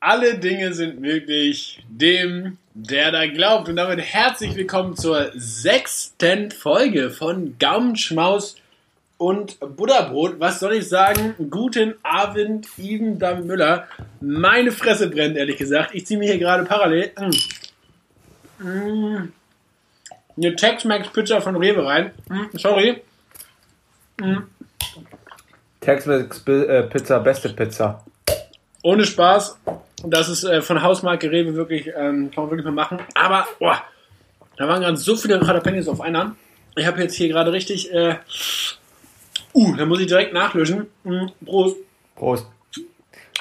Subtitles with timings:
[0.00, 3.68] Alle Dinge sind möglich, dem, der da glaubt.
[3.68, 8.54] Und damit herzlich willkommen zur sechsten Folge von Gaumenschmaus
[9.16, 10.38] und Butterbrot.
[10.38, 11.34] Was soll ich sagen?
[11.50, 13.88] Guten Abend, Even Damm Müller.
[14.20, 15.92] Meine Fresse brennt, ehrlich gesagt.
[15.96, 17.10] Ich ziehe mir hier gerade parallel
[18.60, 19.32] mm,
[20.36, 22.12] eine Tex-Mex-Pizza von Rewe rein.
[22.28, 23.02] Mm, sorry.
[24.20, 24.42] Mm.
[25.80, 28.04] Tex-Mex äh, Pizza, beste Pizza.
[28.84, 29.58] Ohne Spaß.
[30.04, 33.00] Das ist äh, von Hausmarke Rewe wirklich, ähm, kann man wirklich mal machen.
[33.14, 33.82] Aber, boah,
[34.56, 36.36] da waren gerade so viele Jalapenos auf einer.
[36.76, 38.16] Ich habe jetzt hier gerade richtig, äh,
[39.54, 40.86] uh, da muss ich direkt nachlöschen.
[41.04, 41.76] Mhm, Prost.
[42.14, 42.46] Prost.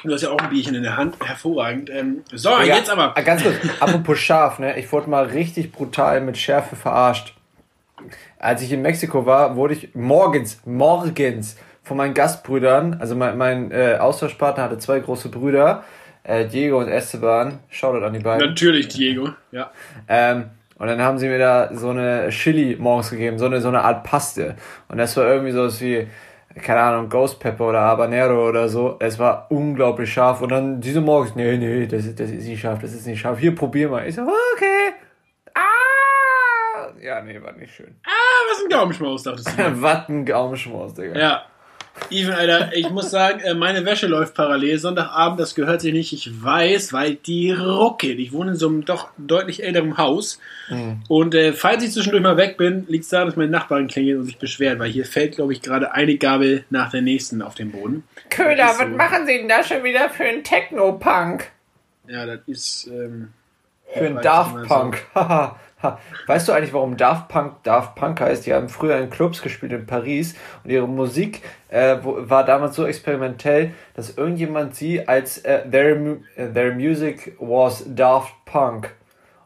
[0.04, 1.16] Du hast ja auch ein Bierchen in der Hand.
[1.24, 1.90] Hervorragend.
[1.90, 3.18] Ähm, so, ja, jetzt aber.
[3.18, 4.78] Ah, ganz kurz, apropos scharf, ne?
[4.80, 7.34] Ich wurde mal richtig brutal mit Schärfe verarscht.
[8.38, 13.72] Als ich in Mexiko war, wurde ich morgens, morgens von meinen Gastbrüdern, also mein, mein
[13.72, 15.84] äh, Austauschpartner hatte zwei große Brüder,
[16.28, 17.60] äh, Diego und Esteban.
[17.70, 18.50] Shoutout an die beiden.
[18.50, 19.72] Natürlich Diego, ja.
[20.08, 23.70] Ähm, und dann haben sie mir da so eine Chili morgens gegeben, so eine, so
[23.70, 24.56] eine Art Paste.
[24.90, 26.08] Und das war irgendwie so wie,
[26.62, 28.98] keine Ahnung, Ghost Pepper oder Habanero oder so.
[29.00, 30.42] Es war unglaublich scharf.
[30.42, 33.20] Und dann diese morgens, nee, nee, das ist, das ist nicht scharf, das ist nicht
[33.20, 33.40] scharf.
[33.40, 34.08] Hier, probier mal.
[34.08, 34.94] Ich so, okay.
[35.56, 36.92] Ah!
[37.02, 37.96] Ja, nee, war nicht schön.
[38.06, 39.82] Ah, was ein Gaumenschmaus, dachtest du.
[39.82, 41.18] was ein Gaumenschmaus, Digga.
[41.18, 41.44] Ja.
[42.10, 44.78] Even, Alter, ich muss sagen, äh, meine Wäsche läuft parallel.
[44.78, 46.14] Sonntagabend, das gehört sich nicht.
[46.14, 48.20] Ich weiß, weil die ruckelt.
[48.20, 50.40] Ich wohne in so einem doch deutlich älteren Haus.
[50.70, 51.02] Mhm.
[51.08, 54.20] Und äh, falls ich zwischendurch mal weg bin, liegt es daran, dass meine Nachbarn klingeln
[54.20, 57.56] und sich beschweren, weil hier fällt, glaube ich, gerade eine Gabel nach der nächsten auf
[57.56, 58.04] den Boden.
[58.30, 58.88] Köhler, was so.
[58.88, 61.52] machen Sie denn da schon wieder für einen Techno-Punk?
[62.08, 62.88] Ja, das ist.
[62.88, 63.30] Ähm,
[63.94, 65.06] für einen Daft Punk.
[65.16, 65.60] Haha.
[65.82, 68.46] Ha, weißt du eigentlich, warum Daft Punk Daft Punk heißt?
[68.46, 72.86] Die haben früher in Clubs gespielt in Paris und ihre Musik äh, war damals so
[72.86, 75.96] experimentell, dass irgendjemand sie als äh, their,
[76.36, 78.94] äh, their music was Daft Punk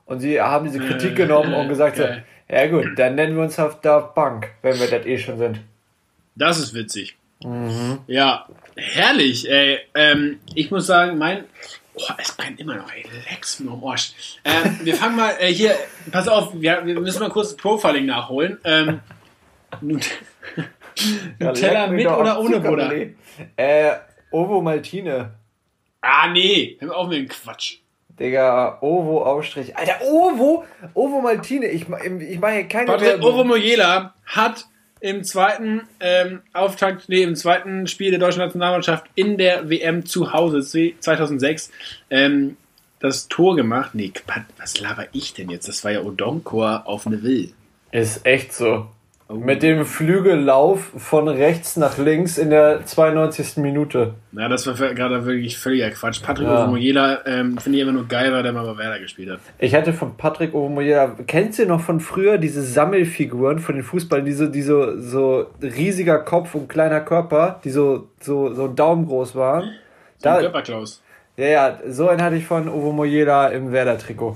[0.06, 2.04] und sie haben diese Kritik genommen und gesagt, so,
[2.50, 5.62] ja gut, dann nennen wir uns auf Daft Punk, wenn wir das eh schon sind.
[6.36, 7.18] Das ist witzig.
[7.44, 8.00] Mhm.
[8.08, 9.80] Ja, herrlich, ey.
[9.96, 11.46] Ähm, ich muss sagen, mein,
[11.94, 13.06] Oh, es brennt immer noch, ey.
[13.29, 14.13] Lex mir am Arsch.
[14.46, 15.75] Ähm, wir fangen mal äh, hier,
[16.12, 18.59] pass auf, wir, wir, müssen mal kurz Profiling nachholen.
[18.63, 19.02] Ähm,
[21.40, 22.91] Nutella mit oder ohne Butter?
[23.57, 23.96] Äh,
[24.31, 25.31] Ovo Maltine.
[26.02, 27.78] Ah, nee, hör auf mit dem Quatsch.
[28.19, 29.75] Digga, Ovo Aufstrich.
[29.75, 30.63] Alter, Ovo,
[30.94, 31.68] Ovo Maltine.
[31.68, 34.66] Ich, ich mache hier keine Patrick Ovo Mojela hat
[35.01, 40.31] im zweiten ähm, Auftakt, nee, im zweiten Spiel der deutschen Nationalmannschaft in der WM zu
[40.31, 41.72] Hause 2006
[42.09, 42.56] ähm,
[43.00, 43.95] das Tor gemacht.
[43.95, 44.13] Nee,
[44.57, 45.67] was laber ich denn jetzt?
[45.67, 47.51] Das war ja Odonkor auf eine Will.
[47.91, 48.88] Ist echt so.
[49.31, 49.36] Oh.
[49.36, 53.58] Mit dem Flügellauf von rechts nach links in der 92.
[53.58, 54.16] Minute.
[54.34, 56.22] Ja, das war gerade wirklich völliger Quatsch.
[56.22, 56.64] Patrick ja.
[56.64, 59.40] Ovomoyela ähm, finde ich immer nur geil, weil der mal bei Werder gespielt hat.
[59.58, 64.25] Ich hätte von Patrick Ovomoyela, kennst du noch von früher diese Sammelfiguren von den Fußballern,
[64.25, 69.64] diese, diese so riesiger Kopf und kleiner Körper, die so, so, so Daumen groß waren?
[70.18, 71.02] So da, Körperklaus.
[71.38, 74.36] Ja, ja, so einen hatte ich von Ovomoyela im Werder-Trikot.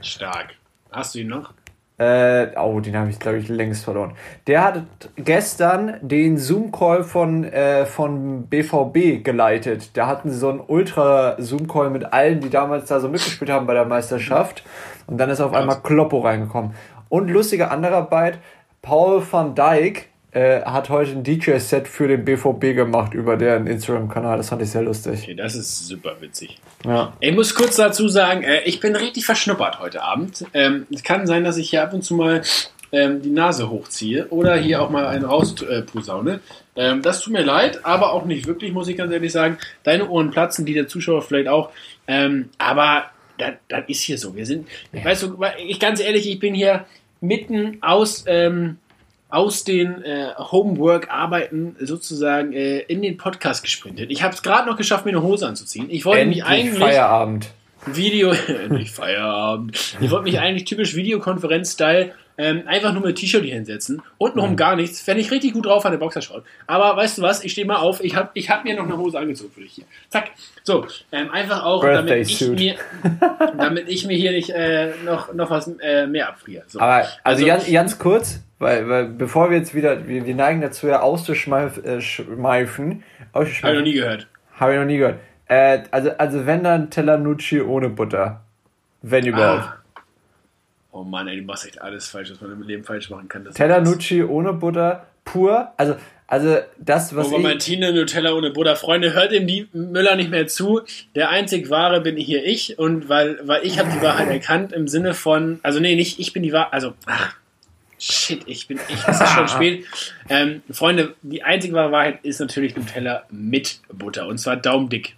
[0.00, 0.56] Stark.
[0.90, 1.52] Hast du ihn noch?
[1.98, 4.12] Äh, oh, den habe ich, glaube ich, längst verloren.
[4.46, 4.84] Der hat
[5.16, 9.96] gestern den Zoom-Call von, äh, von BVB geleitet.
[9.96, 13.74] Da hatten sie so einen Ultra-Zoom-Call mit allen, die damals da so mitgespielt haben bei
[13.74, 14.64] der Meisterschaft.
[15.08, 16.74] Und dann ist auf einmal Kloppo reingekommen.
[17.08, 18.38] Und lustiger anderer Byte,
[18.80, 24.36] Paul van Dijk äh, hat heute ein DJ-Set für den BVB gemacht über deren Instagram-Kanal.
[24.36, 25.22] Das fand ich sehr lustig.
[25.24, 26.60] Okay, das ist super witzig.
[26.84, 27.12] Ja.
[27.18, 30.44] Ich muss kurz dazu sagen, äh, ich bin richtig verschnuppert heute Abend.
[30.54, 32.42] Ähm, es kann sein, dass ich hier ab und zu mal
[32.92, 36.40] ähm, die Nase hochziehe oder hier auch mal einen rausposaune.
[36.76, 39.58] Äh, ähm, das tut mir leid, aber auch nicht wirklich, muss ich ganz ehrlich sagen.
[39.82, 41.70] Deine Ohren platzen, die der Zuschauer vielleicht auch.
[42.58, 44.34] Aber das, das ist hier so.
[44.34, 45.04] Wir sind, ja.
[45.04, 46.86] weißt du, ich ganz ehrlich, ich bin hier
[47.20, 48.78] mitten aus ähm,
[49.28, 54.10] aus den äh, Homework-Arbeiten sozusagen äh, in den Podcast gesprintet.
[54.10, 55.86] Ich habe es gerade noch geschafft, mir eine Hose anzuziehen.
[55.90, 57.50] Ich wollte mich eigentlich Feierabend.
[57.86, 58.34] Video,
[58.70, 59.96] nicht Feierabend.
[60.00, 64.00] Ich wollte mich eigentlich typisch Videokonferenz-Style ähm, einfach nur mit T-Shirt hier hinsetzen.
[64.16, 64.56] Untenrum mhm.
[64.56, 65.00] gar nichts.
[65.00, 66.44] Fände ich richtig gut drauf an der Boxershort.
[66.68, 67.42] Aber weißt du was?
[67.42, 68.02] Ich stehe mal auf.
[68.02, 69.84] Ich habe ich hab mir noch eine Hose angezogen für dich hier.
[70.08, 70.30] Zack.
[70.62, 72.76] So, ähm, einfach auch, damit ich, mir,
[73.58, 76.62] damit ich mir hier nicht äh, noch, noch was äh, mehr abfriere.
[76.68, 76.78] So.
[76.78, 80.60] Aber also, also ganz, ganz kurz, weil, weil bevor wir jetzt wieder, wir, wir neigen
[80.60, 81.84] dazu ja auszuschmeifen.
[81.84, 82.00] Äh,
[83.34, 84.28] Habe ich noch nie gehört.
[84.54, 85.18] Habe ich noch nie gehört.
[85.48, 88.42] Äh, also, also wenn dann Tellanucci ohne Butter.
[89.02, 89.64] Wenn überhaupt.
[89.64, 89.78] Ah.
[90.90, 93.44] Oh Mann, ey, du machst echt alles falsch, was man im Leben falsch machen kann.
[93.52, 95.72] Tellanucci ohne Butter, pur.
[95.76, 95.96] Also,
[96.26, 97.38] also das, was ich...
[97.38, 98.76] Martine, Nutella ohne Butter.
[98.76, 100.80] Freunde, hört ihm die Müller nicht mehr zu.
[101.14, 102.78] Der einzig Wahre bin hier ich.
[102.78, 105.60] Und weil, weil ich habe die Wahrheit erkannt im Sinne von...
[105.62, 106.72] Also nee, nicht ich bin die Wahrheit...
[106.72, 107.34] Also, ach,
[107.98, 108.78] shit, ich bin...
[108.88, 109.86] Ich, es ist schon spät.
[110.28, 114.26] Ähm, Freunde, die einzig wahre Wahrheit ist natürlich Nutella mit Butter.
[114.26, 115.16] Und zwar daumendick.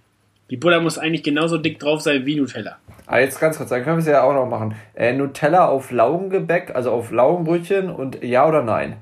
[0.50, 2.78] Die Butter muss eigentlich genauso dick drauf sein wie Nutella.
[3.12, 4.76] Ah, jetzt ganz kurz, dann können wir es ja auch noch machen.
[4.94, 8.98] Äh, Nutella auf Laugengebäck, also auf Laugenbrötchen und ja oder nein?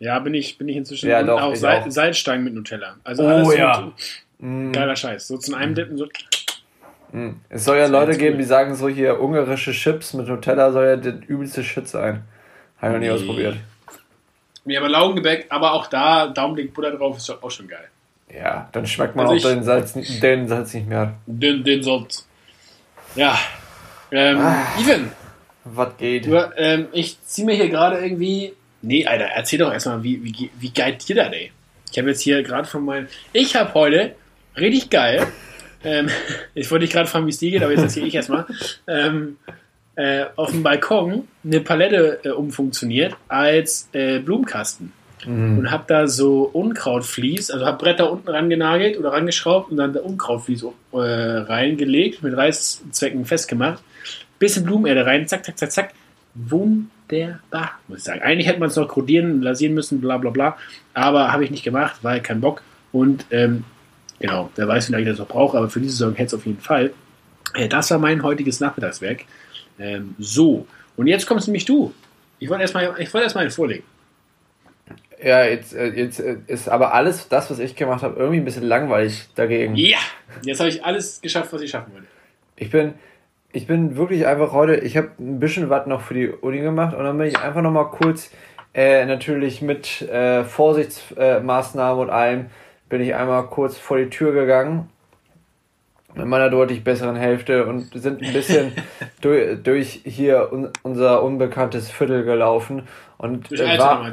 [0.00, 1.08] Ja, bin ich, bin ich inzwischen.
[1.08, 1.88] Ja, doch, auch, Sal auch.
[1.88, 2.96] Salzstangen mit Nutella.
[3.04, 3.92] Also oh, ja.
[4.40, 4.72] Mm.
[4.72, 5.28] Geiler Scheiß.
[5.28, 6.08] So zu einem Dippen so.
[7.12, 7.34] Mm.
[7.50, 10.96] Es soll ja Leute geben, die sagen so hier ungarische Chips mit Nutella soll ja
[10.96, 12.24] der übelste Shit sein.
[12.80, 13.58] Habe ich noch nie ausprobiert.
[14.64, 17.88] Nee, aber Laugengebäck, aber auch da Daumendick Butter drauf ist auch schon geil.
[18.28, 21.14] Ja, dann schmeckt man also auch den, Salz, den Salz nicht mehr.
[21.26, 22.26] Den, den Salz.
[23.14, 23.38] Ja.
[24.10, 25.12] Ähm, ah, Ivan.
[25.64, 26.26] Was geht?
[26.26, 30.50] Du, ähm, ich ziehe mir hier gerade irgendwie Nee, Alter, erzähl doch erstmal, wie, wie,
[30.58, 31.52] wie geil dir das, ey?
[31.90, 33.06] Ich habe jetzt hier gerade von meinem.
[33.32, 34.16] Ich habe heute,
[34.56, 35.26] richtig geil,
[35.84, 36.08] ähm,
[36.54, 38.46] ich wollte dich gerade fragen, wie es dir geht, aber jetzt erzähle ich erstmal,
[38.88, 39.36] ähm,
[39.94, 44.92] äh, auf dem Balkon eine Palette äh, umfunktioniert als äh, Blumenkasten.
[45.26, 45.58] Mhm.
[45.58, 50.64] Und habe da so Unkrautflies, also habe Bretter unten rangenagelt oder rangeschraubt und dann Unkrautflies
[50.92, 53.82] äh, reingelegt, mit Reißzwecken festgemacht.
[54.38, 55.94] Bisschen Blumenerde rein, zack, zack, zack, zack.
[56.34, 58.22] Wunderbar muss ich sagen.
[58.22, 60.56] Eigentlich hätte man es noch kodieren, lasieren müssen, bla bla bla.
[60.94, 62.62] Aber habe ich nicht gemacht, weil kein Bock.
[62.90, 63.64] Und ähm,
[64.18, 66.34] genau, wer weiß, wie lange ich das noch brauche, aber für diese Saison hätte es
[66.34, 66.92] auf jeden Fall.
[67.54, 69.24] Äh, das war mein heutiges Nachmittagswerk.
[69.78, 70.66] Ähm, so,
[70.96, 71.92] und jetzt kommst nämlich du.
[72.38, 73.84] Ich wollte erstmal wollt erst vorlegen.
[75.22, 78.44] Ja, jetzt, äh, jetzt äh, ist aber alles das, was ich gemacht habe, irgendwie ein
[78.44, 79.76] bisschen langweilig dagegen.
[79.76, 79.98] Ja,
[80.44, 82.06] jetzt habe ich alles geschafft, was ich schaffen wollte.
[82.56, 82.94] Ich bin,
[83.52, 86.94] ich bin wirklich einfach heute, ich habe ein bisschen was noch für die Uni gemacht
[86.94, 88.30] und dann bin ich einfach nochmal kurz,
[88.74, 92.46] äh, natürlich mit äh, Vorsichtsmaßnahmen und allem,
[92.88, 94.88] bin ich einmal kurz vor die Tür gegangen
[96.14, 98.72] mit meiner deutlich besseren Hälfte und sind ein bisschen
[99.20, 102.86] durch, durch hier un, unser unbekanntes Viertel gelaufen
[103.18, 104.12] und durch äh, war,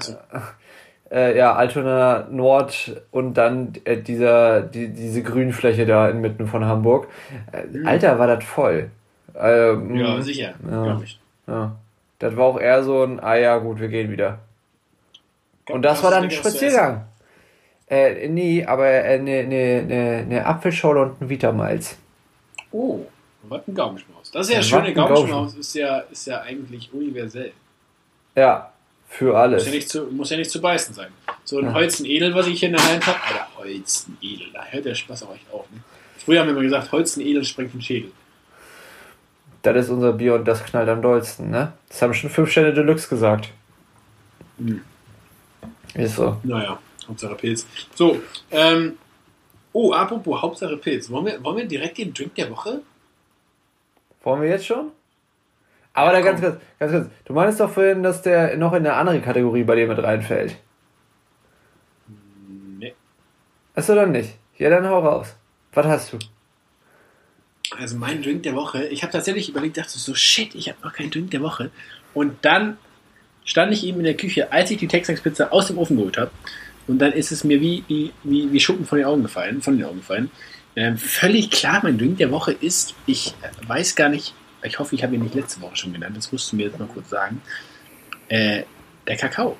[1.11, 7.07] äh, ja Altona Nord und dann äh, dieser die, diese Grünfläche da inmitten von Hamburg.
[7.51, 7.87] Äh, mhm.
[7.87, 8.91] Alter, war das voll.
[9.39, 11.19] Ähm, ja, sicher, ja, glaube ich.
[11.47, 11.75] Ja.
[12.19, 14.39] Das war auch eher so ein, ah ja, gut, wir gehen wieder.
[15.69, 17.05] Und das war dann ein Spaziergang.
[17.87, 21.97] Äh, nee, aber eine äh, ne, ne, ne Apfelschorle und ein Vitamalz.
[22.71, 22.99] Oh,
[23.43, 24.31] was ein Gaumenschmaus.
[24.31, 27.51] Das ist ja, ja schöne Gaumenschmaus, ist ja, ist ja eigentlich universell.
[28.35, 28.71] Ja,
[29.09, 29.65] für alles.
[29.65, 31.09] Muss ja nicht zu, muss ja nicht zu beißen sein.
[31.43, 31.73] So ein ja.
[31.73, 33.17] Holzenedel, was ich hier in der Hand habe.
[33.21, 35.69] Alter, Holzenedel, da hört der Spaß auch echt auf.
[35.71, 35.81] Ne?
[36.17, 38.11] Früher haben wir immer gesagt, Holzenedel sprengt den Schädel
[39.61, 41.73] das ist unser Bier und das knallt am dollsten, ne?
[41.87, 43.49] Das haben schon fünf Sterne Deluxe gesagt.
[44.57, 44.81] Hm.
[45.95, 46.37] Ist so.
[46.43, 47.65] Naja, Hauptsache Pilz.
[47.95, 48.21] So,
[48.51, 48.97] ähm,
[49.73, 51.09] oh, apropos Hauptsache Pilz.
[51.09, 52.81] Wollen wir, wollen wir direkt den Drink der Woche?
[54.23, 54.91] Wollen wir jetzt schon?
[55.93, 57.07] Aber da ganz, ganz, ganz kurz.
[57.25, 60.55] Du meinst doch vorhin, dass der noch in eine andere Kategorie bei dir mit reinfällt.
[62.77, 62.93] Nee.
[63.75, 64.37] Achso, dann nicht.
[64.57, 65.35] Ja, dann hau raus.
[65.73, 66.19] Was hast du?
[67.77, 70.93] also mein Drink der Woche, ich habe tatsächlich überlegt, dachte so, shit, ich habe noch
[70.93, 71.71] keinen Drink der Woche.
[72.13, 72.77] Und dann
[73.45, 76.31] stand ich eben in der Küche, als ich die Texas-Pizza aus dem Ofen geholt habe.
[76.87, 79.85] Und dann ist es mir wie, wie, wie, Schuppen von den Augen gefallen, von den
[79.85, 80.31] Augen gefallen.
[80.75, 83.35] Ähm, völlig klar, mein Drink der Woche ist, ich
[83.67, 86.51] weiß gar nicht, ich hoffe, ich habe ihn nicht letzte Woche schon genannt, das musst
[86.51, 87.41] du mir jetzt mal kurz sagen,
[88.27, 88.63] äh,
[89.07, 89.57] der Kakao.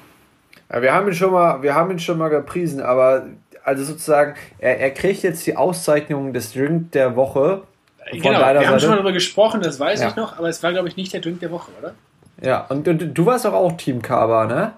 [0.72, 3.27] Ja, wir haben ihn schon mal, wir haben ihn schon mal gepriesen, aber
[3.63, 7.63] also sozusagen, er, er kriegt jetzt die Auszeichnung des Drink der Woche
[8.12, 8.68] genau, wir Seite.
[8.68, 10.10] haben schon mal darüber gesprochen, das weiß ja.
[10.10, 11.94] ich noch, aber es war, glaube ich, nicht der Drink der Woche, oder?
[12.41, 14.74] Ja, und, und du warst doch auch Team Kaba, ne?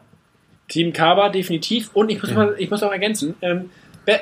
[0.68, 1.92] Team Kaba, definitiv.
[1.94, 2.38] Und ich muss, ja.
[2.38, 3.70] mal, ich muss auch ergänzen, ähm,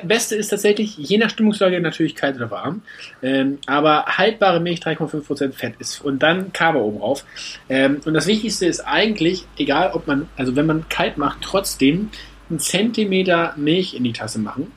[0.02, 2.82] Beste ist tatsächlich, je nach Stimmungslage natürlich kalt oder warm,
[3.22, 7.24] ähm, aber haltbare Milch 3,5% Fett ist und dann Kaba oben drauf.
[7.68, 12.10] Ähm, und das Wichtigste ist eigentlich, egal ob man, also wenn man kalt macht, trotzdem
[12.48, 14.72] einen Zentimeter Milch in die Tasse machen.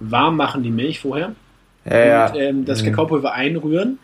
[0.00, 1.34] Warm machen die Milch vorher
[1.88, 2.86] ja, und ähm, das mhm.
[2.86, 3.98] Kakaopulver einrühren.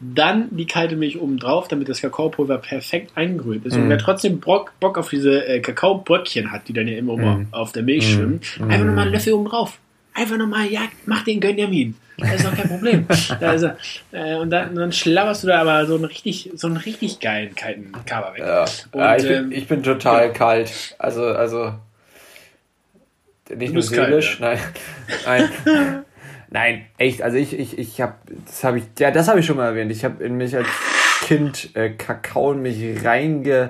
[0.00, 3.76] Dann die kalte Milch oben drauf, damit das Kakaopulver perfekt eingerührt ist.
[3.76, 3.84] Mhm.
[3.84, 7.48] Und wer trotzdem Bock, Bock auf diese äh, Kakaobröckchen hat, die dann ja immer mhm.
[7.50, 8.70] auf der Milch schwimmen, mhm.
[8.70, 9.78] einfach nochmal einen Löffel oben drauf.
[10.18, 11.94] Einfach nochmal, ja, mach den Gönjamin.
[12.16, 13.06] Das ist doch kein Problem.
[13.40, 13.70] also,
[14.10, 17.54] äh, und dann, dann schlauerst du da aber so einen richtig, so einen richtig geilen
[17.54, 18.40] kalten Kaba weg.
[18.40, 18.64] Ja.
[18.90, 20.32] Und, ja, ich, bin, ähm, ich bin total ja.
[20.32, 20.96] kalt.
[20.98, 21.74] Also, also
[23.54, 24.58] nicht nur seelisch, kalt,
[25.24, 25.48] nein.
[25.64, 26.04] Nein.
[26.50, 27.20] Nein, echt.
[27.20, 28.14] Also ich, ich, ich habe,
[28.46, 29.92] das habe ich, ja, das habe ich schon mal erwähnt.
[29.92, 30.66] Ich habe in mich als
[31.24, 33.68] Kind äh, Kakao in mich reinge.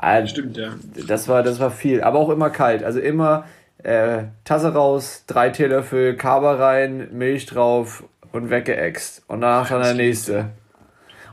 [0.00, 0.74] Äh, Stimmt, ja.
[1.06, 2.82] Das war, das war viel, aber auch immer kalt.
[2.82, 3.44] Also immer
[3.86, 8.02] äh, Tasse raus, drei Teelöffel Kaba rein, Milch drauf
[8.32, 9.22] und weggeext.
[9.28, 10.46] Und danach dann der nächste.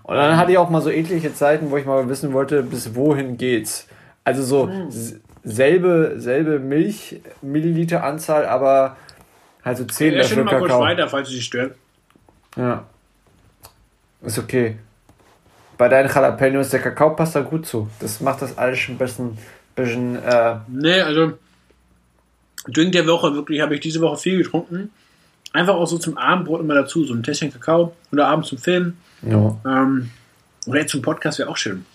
[0.03, 2.93] Und dann hatte ich auch mal so eklige Zeiten, wo ich mal wissen wollte, bis
[2.93, 3.87] wohin geht's.
[4.23, 4.89] Also so hm.
[5.43, 8.97] selbe, selbe Milch, Milliliter Anzahl, aber
[9.65, 10.59] halt so 10 ja, Löffel Kakao.
[10.59, 11.75] mal kurz weiter, falls es dich stört.
[12.55, 12.83] Ja.
[14.21, 14.77] Ist okay.
[15.79, 17.89] Bei deinen Jalapenos der Kakao passt da gut zu.
[17.99, 19.37] Das macht das alles schon ein bisschen,
[19.75, 21.33] bisschen äh Nee, also
[22.67, 24.91] Drink der Woche, wirklich habe ich diese Woche viel getrunken.
[25.51, 28.97] Einfach auch so zum Abendbrot immer dazu, so ein Tässchen Kakao oder abends zum Film.
[29.21, 29.57] Ja.
[29.65, 30.09] Ähm,
[30.65, 31.85] oder jetzt zum Podcast wäre auch schön.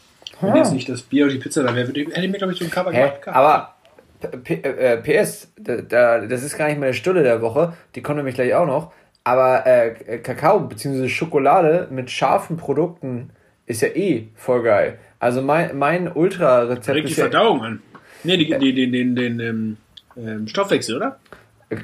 [0.41, 2.59] Wenn jetzt nicht das Bier oder die Pizza da wäre, hätte ich mir, glaube ich,
[2.59, 3.27] so ein Cover gemacht.
[3.27, 3.75] Aber
[4.21, 8.55] äh, PS, da, das ist gar nicht meine Stunde der Woche, die kommt nämlich gleich
[8.55, 8.93] auch noch.
[9.25, 11.09] Aber äh, Kakao bzw.
[11.09, 13.31] Schokolade mit scharfen Produkten
[13.67, 14.99] ist ja eh voll geil.
[15.19, 16.97] Also mein, mein Ultra-Rezept.
[16.97, 17.83] Regt die Verdauung an.
[18.25, 19.77] Nee, die, die, den, den, den, den
[20.19, 21.19] ähm, Stoffwechsel, oder?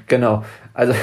[0.07, 0.45] Genau.
[0.73, 0.95] Also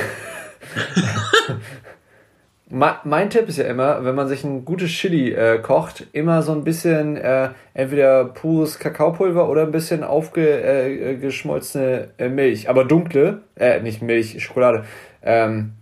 [2.69, 6.53] mein Tipp ist ja immer, wenn man sich ein gutes Chili äh, kocht, immer so
[6.53, 13.41] ein bisschen äh, entweder pures Kakaopulver oder ein bisschen aufgeschmolzene äh, äh, Milch, aber dunkle,
[13.55, 14.85] äh, nicht Milch, Schokolade.
[15.21, 15.73] Ähm,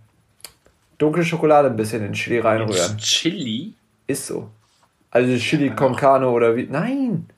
[0.98, 2.98] dunkle Schokolade ein bisschen in Chili reinrühren.
[2.98, 3.72] Chili?
[4.06, 4.50] Ist so.
[5.10, 6.66] Also Chili ja, con Carne oder wie.
[6.66, 7.30] Nein!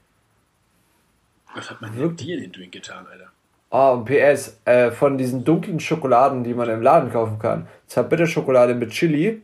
[1.54, 3.31] Was hat man denn dir in den Drink getan, Alter?
[3.74, 7.66] Oh, und PS, äh, von diesen dunklen Schokoladen, die man im Laden kaufen kann.
[7.86, 9.40] Zartbitterschokolade mit Chili.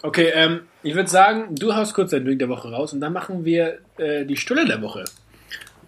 [0.00, 3.12] Okay, ähm, ich würde sagen, du haust kurz dein Drink der Woche raus und dann
[3.12, 5.04] machen wir äh, die Stulle der Woche.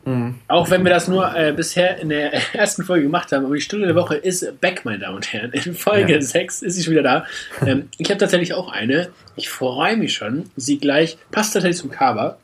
[0.05, 0.35] Mhm.
[0.49, 3.61] Auch wenn wir das nur äh, bisher in der ersten Folge gemacht haben, aber die
[3.61, 5.53] Stunde der Woche ist back, meine Damen und Herren.
[5.53, 6.21] In Folge ja.
[6.21, 7.27] 6 ist sie schon wieder da.
[7.65, 9.11] Ähm, ich habe tatsächlich auch eine.
[9.37, 10.51] Ich freue mich schon.
[10.57, 12.37] Sie gleich passt tatsächlich zum Cover.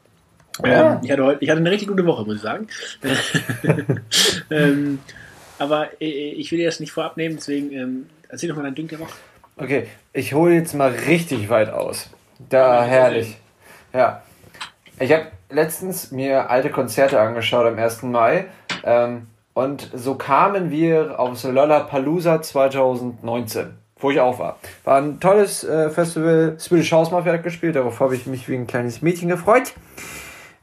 [0.65, 2.67] Ähm, ich, hatte heute, ich hatte eine richtig gute Woche, muss ich sagen.
[4.51, 4.99] ähm,
[5.59, 8.75] aber äh, ich will dir das nicht vorab nehmen, deswegen ähm, erzähl doch mal dein
[8.75, 9.13] Ding der Woche.
[9.57, 12.11] Okay, ich hole jetzt mal richtig weit aus.
[12.49, 13.37] Da, herrlich.
[13.93, 14.23] Ja.
[14.99, 18.03] Ich habe letztens mir alte Konzerte angeschaut am 1.
[18.05, 18.47] Mai.
[18.85, 24.59] Ähm, und so kamen wir aufs Lollapalooza 2019 wo ich auch war.
[24.85, 26.57] War ein tolles äh, Festival.
[26.59, 29.75] Swedish House Mafia hat gespielt, darauf habe ich mich wie ein kleines Mädchen gefreut.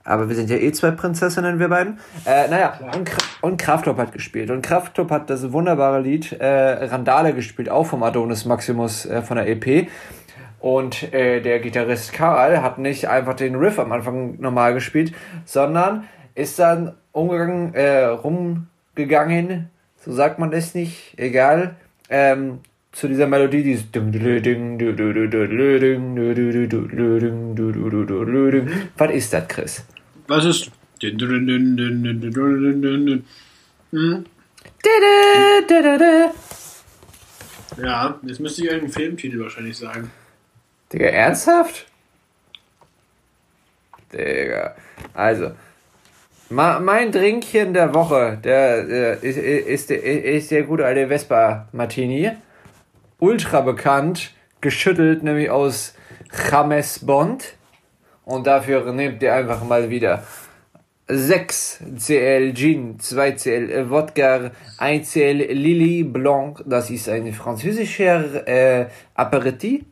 [0.07, 1.99] Aber wir sind ja eh zwei Prinzessinnen, wir beiden.
[2.25, 3.11] Äh, naja, und,
[3.41, 4.49] und Krafttop hat gespielt.
[4.49, 9.35] Und Krafttop hat das wunderbare Lied äh, Randale gespielt, auch vom Adonis Maximus äh, von
[9.35, 9.89] der EP.
[10.59, 15.13] Und äh, der Gitarrist Karl hat nicht einfach den Riff am Anfang normal gespielt,
[15.45, 19.69] sondern ist dann umgegangen, äh, rumgegangen,
[20.05, 21.75] so sagt man es nicht, egal,
[22.09, 22.59] ähm,
[22.93, 23.91] zu dieser Melodie, dieses
[28.97, 29.85] Was ist das, Chris?
[30.27, 30.71] Was ist.
[37.81, 40.11] Ja, jetzt müsste ich irgendeinen Filmtitel wahrscheinlich sagen.
[40.91, 41.85] Digga, ernsthaft?
[44.11, 44.75] Digga.
[45.13, 45.51] Also.
[46.49, 52.31] mein Drinkchen der Woche, der, der ist, ist, ist der gute alte Vespa Martini.
[53.19, 54.31] Ultra bekannt,
[54.61, 55.93] geschüttelt, nämlich aus
[56.51, 57.56] James Bond.
[58.27, 60.21] Und dafür nehmt ihr einfach mal wieder
[61.07, 68.87] 6 CL Gin, 2 CL Wodka, 1 CL Lily Blanc, das ist ein französischer äh,
[69.15, 69.85] Aperitif.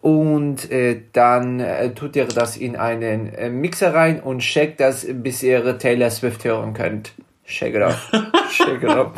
[0.00, 5.06] Und äh, dann äh, tut ihr das in einen äh, Mixer rein und checkt das,
[5.08, 7.12] bis ihr Taylor Swift hören könnt.
[7.44, 8.10] Shake it off.
[8.50, 9.12] Shake it off.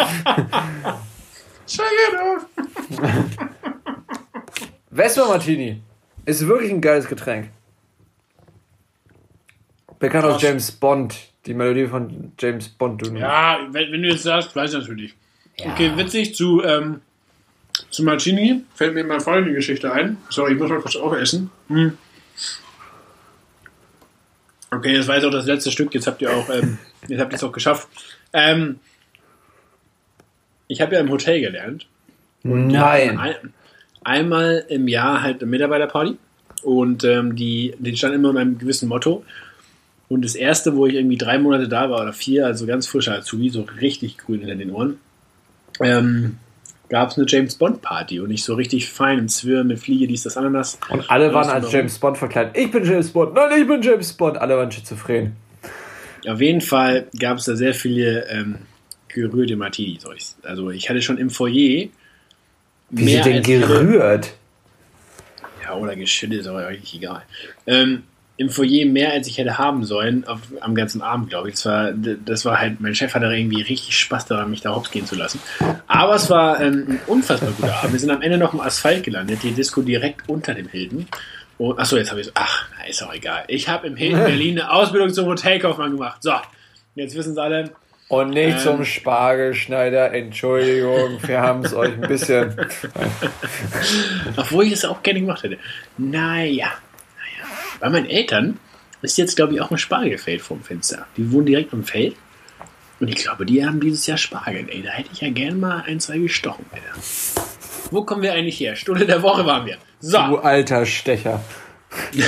[1.67, 2.47] Shake it off.
[4.91, 5.81] Vespa Martini
[6.27, 7.49] ist wirklich ein geiles Getränk.
[9.99, 11.17] Bekannt aus James Bond.
[11.47, 13.03] Die Melodie von James Bond.
[13.03, 15.15] Du ja, wenn, wenn, du jetzt sagst, weiß ich natürlich.
[15.59, 15.73] Ja.
[15.73, 17.01] Okay, witzig zu, ähm,
[17.91, 20.19] zu Martini fällt mir mal folgende Geschichte ein.
[20.29, 21.51] Sorry, ich muss mal kurz aufessen.
[21.69, 21.97] Hm.
[24.71, 25.95] Okay, das war jetzt auch das letzte Stück.
[25.95, 26.79] Jetzt habt ihr auch, ähm,
[27.09, 27.89] jetzt habt ihr es auch geschafft.
[28.33, 28.79] Ähm,
[30.67, 31.87] ich habe ja im Hotel gelernt.
[32.43, 33.19] Nein.
[33.19, 33.35] Ein,
[34.05, 36.19] einmal im Jahr halt eine Mitarbeiterparty.
[36.63, 39.25] Und ähm, die, die stand immer mit einem gewissen Motto.
[40.09, 43.15] Und das erste, wo ich irgendwie drei Monate da war oder vier, also ganz frischer
[43.15, 44.99] Azubi, so richtig grün hinter den Ohren,
[45.81, 46.39] ähm,
[46.89, 50.07] gab es eine James Bond Party und ich so richtig fein im Zwirn mit Fliege,
[50.07, 50.79] dies, das, Ananas.
[50.89, 52.57] Und alle waren als James Bond verkleidet.
[52.57, 54.39] Ich bin James Bond, nein, ich bin James Bond.
[54.39, 55.37] Alle waren schizophren.
[56.27, 58.57] Auf jeden Fall gab es da sehr viele ähm,
[59.09, 60.05] gerührte Martinis.
[60.43, 61.89] Also ich hatte schon im Foyer.
[62.91, 64.33] Wie sie denn gerührt?
[65.63, 67.23] Ja, oder geschüttet, ist aber eigentlich egal.
[67.67, 68.05] Ähm,
[68.39, 71.57] im Foyer mehr, als ich hätte haben sollen, auf, am ganzen Abend, glaube ich.
[71.57, 74.93] Das war, das war halt, mein Chef hatte irgendwie richtig Spaß daran, mich da hops
[74.93, 75.41] gehen zu lassen.
[75.89, 77.93] Aber es war ähm, ein unfassbar guter Abend.
[77.93, 81.09] Wir sind am Ende noch im Asphalt gelandet, die Disco direkt unter dem Hilton.
[81.59, 83.43] Und, achso, jetzt habe ich so, ach, na, ist auch egal.
[83.49, 86.23] Ich habe im Hilton Berlin eine Ausbildung zum Hotelkaufmann gemacht.
[86.23, 86.33] So,
[86.95, 87.73] jetzt wissen sie alle.
[88.09, 92.55] Und nicht ähm, zum Spargelschneider, Entschuldigung, wir haben es euch ein bisschen.
[94.37, 95.59] Obwohl ich es auch gerne gemacht hätte.
[95.99, 96.69] Naja.
[97.81, 98.59] Bei meinen Eltern
[99.03, 101.07] ist jetzt, glaube ich, auch ein Spargelfeld vorm Fenster.
[101.17, 102.17] Die wohnen direkt am Feld.
[103.01, 104.67] Und ich glaube, die haben dieses Jahr Spargel.
[104.69, 106.67] Ey, da hätte ich ja gerne mal ein, zwei gestochen.
[106.73, 107.01] Alter.
[107.93, 108.75] Wo kommen wir eigentlich her?
[108.75, 109.79] Stunde der Woche waren wir.
[110.01, 110.19] So.
[110.19, 111.45] Du alter Stecher.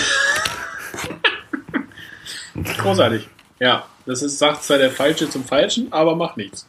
[2.78, 3.28] Großartig.
[3.59, 6.66] Ja, das ist, sagt zwar der Falsche zum Falschen, aber macht nichts.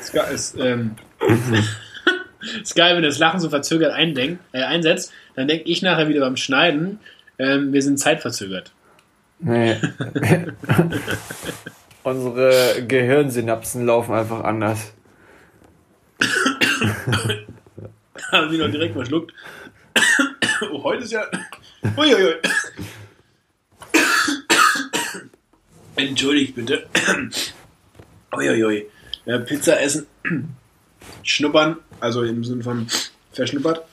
[0.00, 0.96] ist, ist, ähm,
[2.62, 6.20] ist geil, wenn das Lachen so verzögert eindenkt, äh, einsetzt, dann denke ich nachher wieder
[6.20, 7.00] beim Schneiden,
[7.38, 8.72] ähm, wir sind zeitverzögert.
[9.40, 9.76] Nee.
[12.02, 14.92] Unsere Gehirnsynapsen laufen einfach anders.
[18.30, 19.32] Haben sie noch direkt verschluckt.
[20.70, 21.24] oh, heute ist ja.
[21.96, 22.34] Uiuiui.
[25.96, 26.86] Entschuldigt bitte.
[28.36, 28.86] Uiuiui.
[29.26, 30.06] Ja, Pizza essen,
[31.22, 32.86] schnuppern, also im Sinne von
[33.32, 33.84] verschnuppert.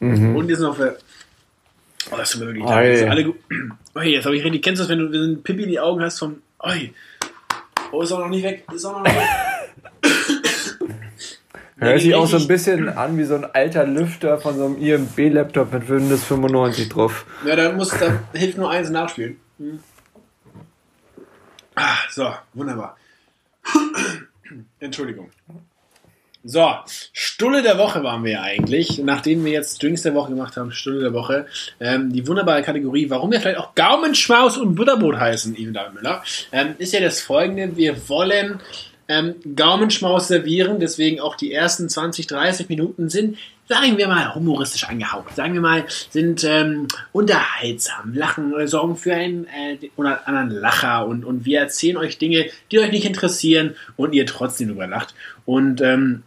[0.00, 0.36] Mhm.
[0.36, 0.98] Und jetzt noch für.
[2.10, 3.08] Oh, das tut mir wirklich leid.
[3.08, 3.34] Alle
[3.94, 4.62] Oi, jetzt habe ich richtig.
[4.62, 6.42] Kennst du das, wenn du wenn Pippi in die Augen hast vom.
[6.60, 6.92] Oi.
[7.92, 8.64] Oh, ist auch noch nicht weg.
[8.72, 9.28] Ist auch noch nicht weg.
[11.78, 14.78] Hört sich auch so ein bisschen an wie so ein alter Lüfter von so einem
[14.78, 17.26] IMB-Laptop mit Windows 95 drauf.
[17.44, 19.38] Ja, da muss, da hilft nur eins nachspielen.
[19.58, 19.80] Hm.
[21.74, 22.96] Ah, so, wunderbar.
[24.80, 25.30] Entschuldigung.
[26.48, 26.74] So,
[27.12, 30.70] Stulle der Woche waren wir ja eigentlich, nachdem wir jetzt Drinks der Woche gemacht haben,
[30.70, 31.46] Stulle der Woche.
[31.80, 36.22] Ähm, die wunderbare Kategorie, warum wir vielleicht auch Gaumenschmaus und Butterbrot heißen, Even David Müller,
[36.52, 37.76] ähm, ist ja das folgende.
[37.76, 38.60] Wir wollen
[39.08, 43.38] ähm, Gaumenschmaus servieren, deswegen auch die ersten 20, 30 Minuten sind,
[43.68, 49.14] sagen wir mal, humoristisch angehaucht, sagen wir mal, sind ähm, unterhaltsam, lachen oder sorgen für
[49.14, 53.74] einen äh, oder anderen Lacher und, und wir erzählen euch Dinge, die euch nicht interessieren
[53.96, 55.12] und ihr trotzdem überlacht.
[55.44, 56.22] Und ähm,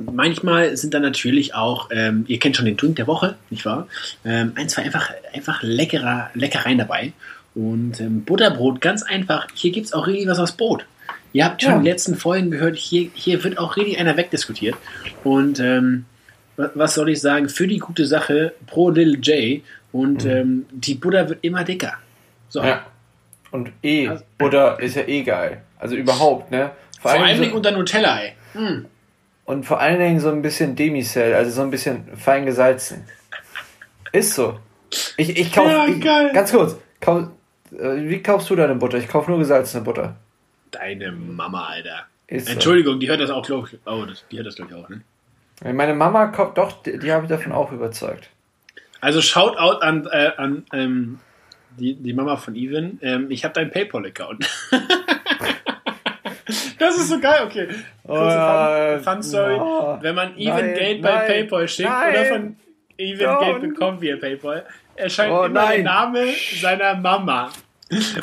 [0.00, 3.88] manchmal sind dann natürlich auch, ähm, ihr kennt schon den Drink der Woche, nicht wahr?
[4.24, 7.12] Ähm, ein, zwei einfach, einfach leckerer, Leckereien dabei.
[7.54, 9.48] Und ähm, Butterbrot, ganz einfach.
[9.54, 10.86] Hier gibt es auch richtig was aus Brot.
[11.32, 11.78] Ihr habt schon ja.
[11.78, 14.76] die letzten Folgen gehört, hier, hier wird auch richtig einer wegdiskutiert.
[15.24, 16.04] Und ähm,
[16.56, 19.62] was soll ich sagen, für die gute Sache pro Little J.
[19.92, 20.30] Und mhm.
[20.30, 21.94] ähm, die Butter wird immer dicker.
[22.48, 22.62] So.
[22.62, 22.86] Ja.
[23.50, 25.62] Und eh, also, Butter ist ja eh geil.
[25.78, 26.70] Also überhaupt, ne?
[27.00, 28.32] Vor, vor allen Dingen so, unter Nutella, ey.
[28.54, 28.86] Mm.
[29.48, 33.04] Und vor allen Dingen so ein bisschen Demicell, also so ein bisschen fein gesalzen.
[34.12, 34.58] Ist so.
[35.16, 35.70] Ich, ich kaufe.
[35.70, 36.76] Ja, ganz kurz.
[37.00, 37.28] Kauf,
[37.72, 38.98] äh, wie kaufst du deine Butter?
[38.98, 40.16] Ich kaufe nur gesalzene Butter.
[40.70, 42.04] Deine Mama, Alter.
[42.26, 42.98] Ist Entschuldigung, so.
[42.98, 43.78] die hört das auch, glaube ich.
[43.86, 45.00] Oh, das, die hört das, glaube ich, auch, ne?
[45.72, 48.28] Meine Mama kommt, doch, die, die habe ich davon auch überzeugt.
[49.00, 51.20] Also Shoutout an, äh, an ähm,
[51.78, 52.98] die, die Mama von Even.
[53.00, 54.46] Ähm, ich habe deinen PayPal-Account.
[56.78, 57.68] das ist so geil, okay.
[58.06, 59.56] Kurze Fun, Fun Story.
[59.56, 62.56] No, Wenn man Even nein, Geld bei nein, PayPal schickt nein, oder von
[62.96, 64.64] Even Geld bekommt via PayPal,
[64.96, 66.26] erscheint oh, immer der Name
[66.60, 67.50] seiner Mama.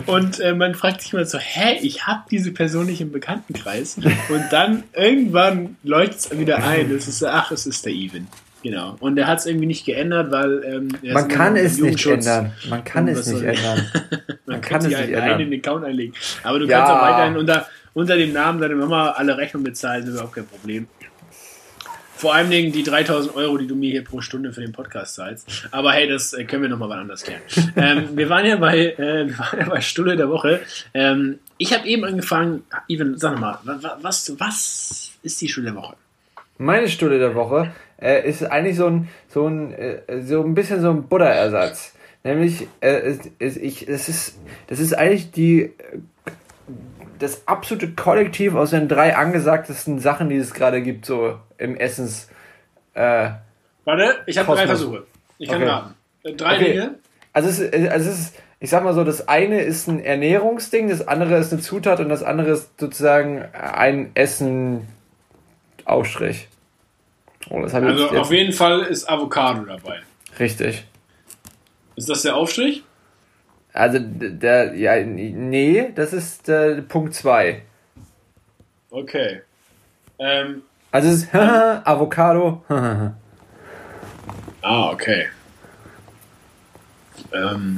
[0.06, 3.98] Und äh, man fragt sich mal so, hä, ich habe diese Person nicht im Bekanntenkreis.
[3.98, 6.92] Und dann irgendwann leuchtet es wieder ein.
[6.92, 8.28] Es ist, ach, es ist der Even.
[8.62, 8.96] Genau.
[9.00, 12.52] Und er hat es irgendwie nicht geändert, weil ähm, man kann es nicht ändern.
[12.70, 13.88] Man kann es nicht ändern.
[13.94, 15.40] man, man kann, kann es nicht ändern.
[15.40, 16.16] in den Account einlegen.
[16.44, 16.80] Aber du ja.
[16.80, 20.36] kannst auch weiterhin unter, unter dem Namen deiner Mama alle Rechnungen bezahlen, das ist überhaupt
[20.36, 20.88] kein Problem.
[22.18, 25.68] Vor allem die 3000 Euro, die du mir hier pro Stunde für den Podcast zahlst.
[25.72, 27.42] Aber hey, das äh, können wir nochmal wann anders klären.
[27.76, 30.62] ähm, wir, waren ja bei, äh, wir waren ja bei Stunde der Woche.
[30.94, 33.60] Ähm, ich habe eben angefangen, Ivan, sag mal,
[34.02, 35.96] was, was ist die Stunde der Woche?
[36.58, 40.82] Meine Stunde der Woche äh, ist eigentlich so ein, so ein, äh, so ein bisschen
[40.82, 41.94] so ein Butterersatz.
[42.24, 45.74] Nämlich, äh, es, es, ich, es ist, das ist eigentlich die
[47.20, 52.30] das absolute Kollektiv aus den drei angesagtesten Sachen, die es gerade gibt, so im Essens.
[52.94, 53.30] Äh,
[53.84, 55.04] Warte, ich habe drei Versuche.
[55.38, 55.72] Ich kann okay.
[55.72, 55.96] raten.
[56.24, 56.74] Äh, drei okay.
[56.74, 56.96] Dinge.
[57.34, 60.90] Also es, äh, also es ist, ich sag mal so, das eine ist ein Ernährungsding,
[60.90, 66.48] das andere ist eine Zutat und das andere ist sozusagen ein Essen-Aufstrich.
[67.50, 70.02] Oh, also auf jeden Fall ist Avocado dabei.
[70.40, 70.86] Richtig.
[71.96, 72.84] Ist das der Aufstrich?
[73.76, 77.62] Also der, ja, nee, das ist äh, Punkt 2.
[78.90, 79.42] Okay.
[80.18, 80.62] Ähm,
[80.92, 82.64] also es ist Avocado.
[82.70, 83.12] ah,
[84.92, 85.26] okay.
[87.34, 87.76] Ähm,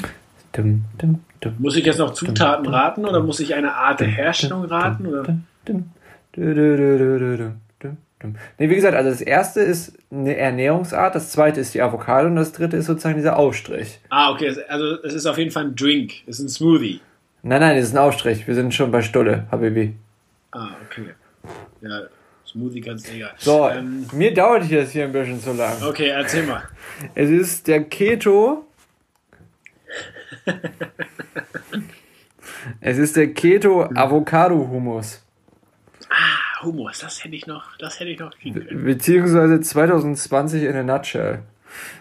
[0.51, 4.07] dum, dum, dum, muss ich jetzt noch Zutaten raten oder muss ich eine Art der
[4.07, 5.07] Herstellung raten?
[5.07, 5.35] Oder?
[8.57, 12.35] Nee, wie gesagt, also das erste ist eine Ernährungsart, das zweite ist die Avocado und
[12.35, 13.99] das dritte ist sozusagen dieser Aufstrich.
[14.09, 17.01] Ah, okay, also es ist auf jeden Fall ein Drink, es ist ein Smoothie.
[17.43, 19.93] Nein, nein, es ist ein Aufstrich, wir sind schon bei Stulle, HBB.
[20.51, 21.13] Ah, okay.
[21.81, 22.01] Ja,
[22.45, 23.33] Smoothie ganz egal.
[23.37, 25.73] So, ähm, mir dauert das hier ein bisschen zu lang.
[25.83, 26.63] Okay, erzähl mal.
[27.13, 28.65] Es ist der Keto.
[32.81, 35.23] es ist der Keto Avocado Hummus.
[36.09, 38.31] Ah, Hummus, das hätte ich noch, das hätte ich noch
[38.71, 41.39] Beziehungsweise 2020 in a nutshell.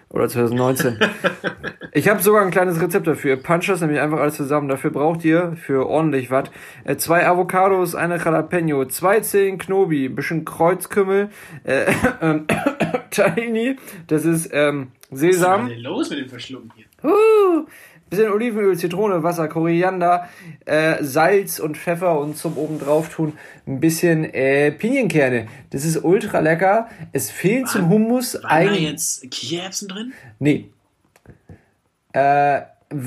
[0.08, 0.98] Oder 2019.
[1.92, 3.36] ich habe sogar ein kleines Rezept dafür.
[3.36, 4.68] Ihr puncht das nämlich einfach alles zusammen.
[4.68, 6.48] Dafür braucht ihr für ordentlich was
[6.84, 11.28] äh, zwei Avocados, eine Jalapeno, zwei Zehen Knobi, bisschen Kreuzkümmel,
[11.64, 12.40] äh, äh,
[13.10, 15.64] Tahini, das ist ähm, Sesam.
[15.64, 16.86] Was ist denn los mit dem Verschlucken hier?
[17.02, 17.66] Uh,
[18.10, 20.28] bisschen Olivenöl, Zitrone, Wasser, Koriander,
[20.64, 23.32] äh, Salz und Pfeffer und zum oben drauf tun
[23.66, 25.48] ein bisschen äh, Pinienkerne.
[25.70, 26.88] Das ist ultra lecker.
[27.12, 28.84] Es fehlt war, zum Hummus eigentlich.
[28.84, 30.12] da jetzt Kichererbsen drin?
[30.38, 30.70] Nee.
[32.12, 32.62] Äh,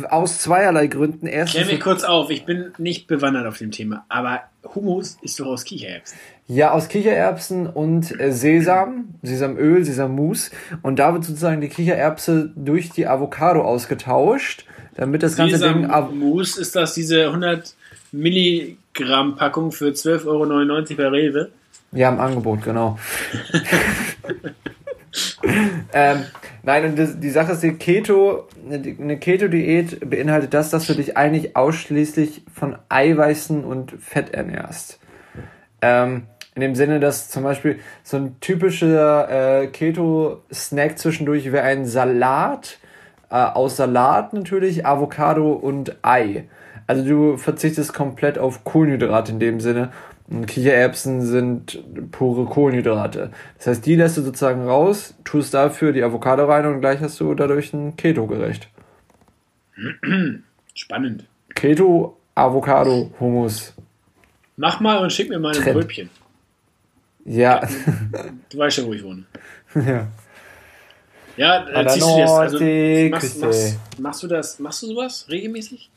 [0.10, 1.26] aus zweierlei Gründen.
[1.26, 1.64] Erstens.
[1.64, 4.42] Klär mir kurz auf, ich bin nicht bewandert auf dem Thema, aber
[4.76, 6.18] Hummus ist doch aus Kichererbsen.
[6.48, 10.52] Ja, aus Kichererbsen und äh, Sesam, Sesamöl, Sesammus.
[10.82, 14.66] Und da wird sozusagen die Kichererbse durch die Avocado ausgetauscht
[15.00, 16.20] damit das ganze Sesam Ding.
[16.20, 17.74] Mousse ist das diese 100
[18.12, 21.52] Milligramm Packung für 12,99 Euro bei Rewe?
[21.94, 23.00] Ja, im Angebot, genau.
[25.94, 26.26] ähm,
[26.64, 31.16] nein, und das, die Sache ist, die Keto, eine Keto-Diät beinhaltet das, dass du dich
[31.16, 35.00] eigentlich ausschließlich von Eiweißen und Fett ernährst.
[35.82, 36.24] Ähm,
[36.56, 42.80] in dem Sinne, dass zum Beispiel so ein typischer äh, Keto-Snack zwischendurch wäre ein Salat
[43.30, 46.48] äh, aus Salat natürlich, Avocado und Ei.
[46.88, 49.92] Also du verzichtest komplett auf Kohlenhydrate in dem Sinne.
[50.28, 53.32] Und Kichererbsen sind pure Kohlenhydrate.
[53.58, 57.20] Das heißt, die lässt du sozusagen raus, tust dafür die Avocado rein und gleich hast
[57.20, 58.70] du dadurch ein Keto-Gericht.
[60.76, 61.26] Spannend.
[61.56, 63.74] Keto, Avocado, Hummus.
[64.56, 65.80] Mach mal und schick mir mal ein Trend.
[65.80, 66.10] Brötchen.
[67.26, 67.68] Ja.
[68.50, 69.24] Du weißt ja, wo ich wohne.
[69.76, 70.08] ja.
[71.40, 72.60] Ja, äh, ziehst du das, also,
[73.10, 75.90] machst, machst, machst, du das, machst du sowas regelmäßig?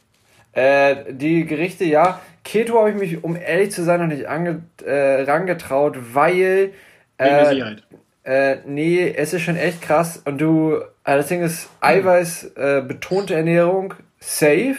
[0.53, 2.21] Äh, die Gerichte, ja.
[2.45, 6.71] Keto habe ich mich, um ehrlich zu sein, noch nicht ange, äh, rangetraut, weil.
[7.19, 7.75] Äh,
[8.23, 10.23] äh, nee, es ist schon echt krass.
[10.25, 14.77] Und du, äh, das Ding ist, Eiweiß äh, betonte Ernährung, safe.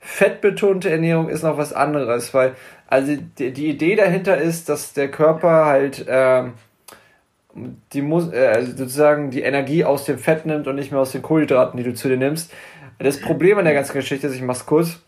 [0.00, 2.54] Fettbetonte Ernährung ist noch was anderes, weil,
[2.88, 6.52] also die, die Idee dahinter ist, dass der Körper halt, ähm,
[7.92, 11.12] die muss, äh, also sozusagen die Energie aus dem Fett nimmt und nicht mehr aus
[11.12, 12.52] den Kohlenhydraten, die du zu dir nimmst.
[12.98, 15.00] Das Problem an der ganzen Geschichte ist, ich mach's kurz,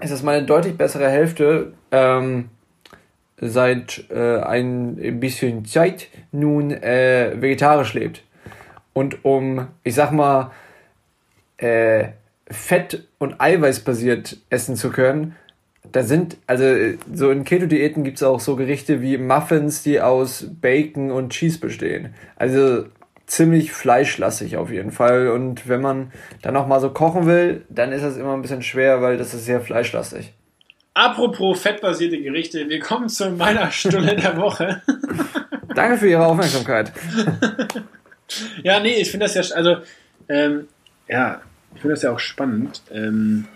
[0.00, 2.48] ist, dass meine deutlich bessere Hälfte ähm,
[3.40, 8.22] seit äh, ein bisschen Zeit nun äh, vegetarisch lebt.
[8.92, 10.50] Und um, ich sag mal,
[11.58, 12.08] äh,
[12.50, 15.36] fett- und eiweißbasiert essen zu können,
[15.92, 16.64] da sind, also
[17.12, 21.58] so in Keto-Diäten gibt es auch so Gerichte wie Muffins, die aus Bacon und Cheese
[21.58, 22.14] bestehen.
[22.36, 22.84] Also
[23.26, 25.28] ziemlich fleischlassig auf jeden Fall.
[25.28, 26.12] Und wenn man
[26.42, 29.34] dann noch mal so kochen will, dann ist das immer ein bisschen schwer, weil das
[29.34, 30.32] ist sehr fleischlastig.
[30.94, 34.82] Apropos fettbasierte Gerichte, wir kommen zu meiner Stunde der Woche.
[35.74, 36.92] Danke für Ihre Aufmerksamkeit.
[38.62, 39.76] ja, nee, ich finde das ja, also,
[40.28, 40.66] ähm,
[41.08, 41.40] ja,
[41.74, 42.82] ich finde das ja auch spannend.
[42.92, 43.46] Ähm,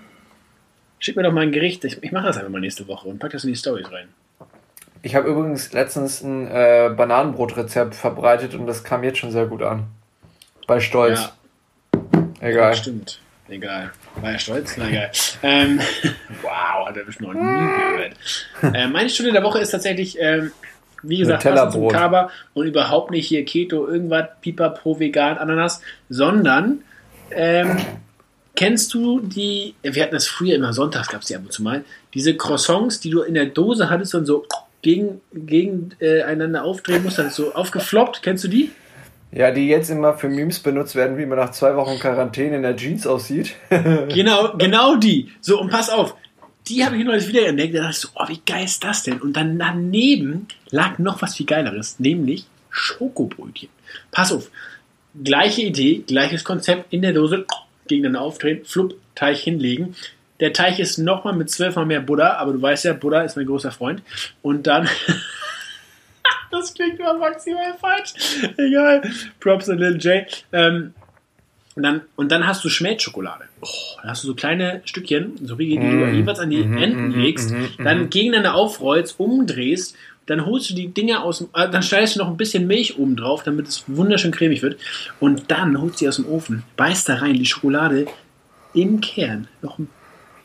[1.05, 1.85] Schick mir doch mal ein Gericht.
[1.85, 4.09] Ich, ich mache das einfach mal nächste Woche und pack das in die Stories rein.
[5.03, 9.63] Ich habe übrigens letztens ein äh, Bananenbrotrezept verbreitet und das kam jetzt schon sehr gut
[9.63, 9.85] an.
[10.67, 11.31] Bei Stolz.
[11.93, 12.01] Ja.
[12.41, 12.71] Egal.
[12.71, 13.21] Ja, stimmt.
[13.51, 13.91] Egal.
[14.23, 14.79] War er stolz?
[14.79, 15.11] Na egal.
[15.43, 15.79] ähm,
[16.43, 18.75] wow, hat er bestimmt noch nie gehört.
[18.75, 20.53] äh, meine Stunde der Woche ist tatsächlich, ähm,
[21.03, 26.81] wie gesagt, zum Kaba und überhaupt nicht hier Keto, irgendwas, Pipapo, Vegan, Ananas, sondern
[27.31, 27.77] ähm,
[28.57, 31.63] Kennst du die, wir hatten das früher immer sonntags, gab es die ab und zu
[31.63, 34.47] mal, diese Croissants, die du in der Dose hattest und so
[34.83, 38.71] gegen, gegeneinander äh, aufdrehen musst, dann so aufgefloppt, kennst du die?
[39.33, 42.63] Ja, die jetzt immer für Memes benutzt werden, wie man nach zwei Wochen Quarantäne in
[42.63, 43.57] der Jeans aussieht.
[43.71, 45.33] genau, genau die.
[45.41, 46.15] So, und pass auf,
[46.69, 47.75] die habe ich neulich wieder entdeckt.
[47.75, 49.21] Da dachte ich so, oh, wie geil ist das denn?
[49.21, 53.71] Und dann daneben lag noch was viel Geileres, nämlich Schokobrötchen.
[54.13, 54.51] Pass auf,
[55.23, 57.45] gleiche Idee, gleiches Konzept in der Dose,
[57.89, 59.95] gegeneinander aufdrehen, flupp, Teig hinlegen.
[60.41, 63.47] Der Teig ist nochmal mit zwölfmal mehr Butter, aber du weißt ja, Butter ist mein
[63.47, 64.03] großer Freund.
[64.43, 64.89] Und dann.
[66.51, 68.13] das klingt immer maximal falsch.
[68.57, 69.03] Egal.
[69.41, 70.25] Props an Lil J.
[70.53, 70.95] Ähm,
[71.77, 73.45] Und dann, und dann hast du Schmelzschokolade.
[73.61, 73.67] Oh,
[74.01, 76.15] dann hast du so kleine Stückchen, so wie die du Mm.
[76.15, 80.89] jeweils an die Mhm, Enden mhm, legst, dann gegeneinander aufrollst, umdrehst, dann holst du die
[80.89, 83.85] Dinger aus dem, äh, dann schneidest du noch ein bisschen Milch oben drauf, damit es
[83.87, 84.79] wunderschön cremig wird.
[85.21, 88.07] Und dann holst du die aus dem Ofen, beißt da rein, die Schokolade
[88.73, 89.89] im Kern noch ein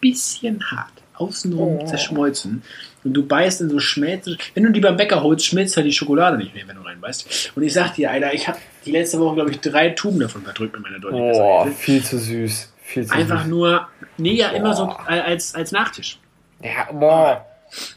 [0.02, 2.63] bisschen hart, außenrum zerschmolzen.
[3.04, 4.30] Und du beißt in so Schmelz.
[4.54, 7.54] Wenn du die beim Bäcker holst, schmilzt halt die Schokolade nicht mehr, wenn du reinbeißt.
[7.56, 10.44] Und ich sag dir, Alter, ich habe die letzte Woche, glaube ich, drei Tuben davon
[10.44, 12.74] verdrückt mit meiner deutschen Boah, viel zu süß.
[12.84, 13.50] Viel zu Einfach süß.
[13.50, 13.88] nur,
[14.18, 16.20] nee, ja, immer so als, als Nachtisch.
[16.62, 17.46] Ja, boah.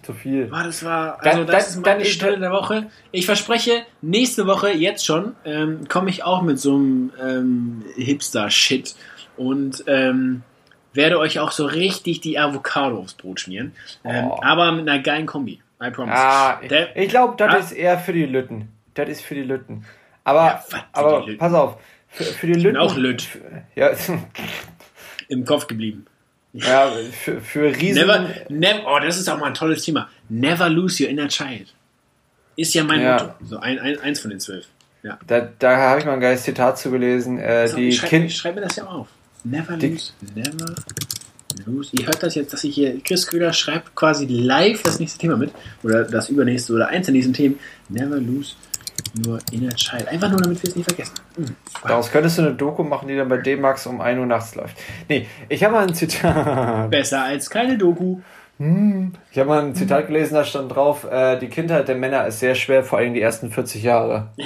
[0.02, 0.46] Zu viel.
[0.46, 2.86] Boah, das war, Dann- also das dann- ist meine dann- Stunde der Woche.
[3.10, 8.94] Ich verspreche, nächste Woche, jetzt schon, ähm, komme ich auch mit so einem ähm, Hipster-Shit
[9.36, 10.42] und ähm,
[10.94, 13.72] werde euch auch so richtig die Avocado aufs Brot schmieren.
[14.04, 14.38] Ähm, Oh.
[14.42, 15.60] Aber mit einer geilen Kombi.
[15.82, 16.16] I promise.
[16.16, 17.56] Ah, ich, Der- ich glaube, das Ah.
[17.58, 18.68] ist eher für die Lütten.
[18.94, 19.84] Das ist für die Lütten.
[20.24, 21.38] Aber, Ja, aber die Lütten?
[21.40, 21.78] pass auf.
[22.08, 22.76] Für, für die Lütten.
[22.76, 23.26] auch Lütt.
[23.74, 23.90] Ja,
[25.28, 26.04] Im Kopf geblieben.
[26.52, 26.92] Ja
[27.24, 28.06] für, für Riesen.
[28.06, 30.08] Never, never, oh, das ist auch mal ein tolles Thema.
[30.28, 31.72] Never lose your inner child.
[32.56, 33.12] Ist ja mein Ja.
[33.16, 33.34] Motto.
[33.46, 34.66] So ein, ein, eins von den zwölf.
[35.02, 35.18] Ja.
[35.26, 37.38] Da, da habe ich mal ein geiles Zitat zu gelesen.
[37.38, 38.32] Äh, So, die ich schreibe Kind.
[38.32, 39.08] schreib mir das ja auf.
[39.44, 40.74] Never Die- lose, never
[41.66, 41.90] lose.
[41.98, 45.36] Ihr hört das jetzt, dass ich hier, Chris Köhler schreibt quasi live das nächste Thema
[45.36, 45.50] mit.
[45.82, 47.58] Oder das übernächste oder eins der nächsten Themen.
[47.88, 48.54] Never lose
[49.26, 50.08] your inner child.
[50.08, 51.14] Einfach nur, damit wir es nicht vergessen.
[51.36, 51.56] Mhm.
[51.86, 54.76] Daraus könntest du eine Doku machen, die dann bei D-Max um 1 Uhr nachts läuft.
[55.08, 56.90] Nee, ich habe mal ein Zitat.
[56.90, 58.20] Besser als keine Doku.
[58.58, 62.38] Ich habe mal ein Zitat gelesen, da stand drauf, äh, die Kindheit der Männer ist
[62.38, 64.28] sehr schwer, vor allem die ersten 40 Jahre.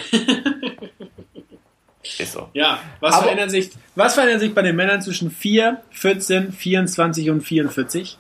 [2.19, 2.49] ist so.
[2.55, 7.29] Ja, was Aber- verändert, sich, was verändert sich bei den Männern zwischen 4, 14, 24
[7.31, 8.19] und 44?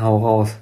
[0.00, 0.56] Hau raus.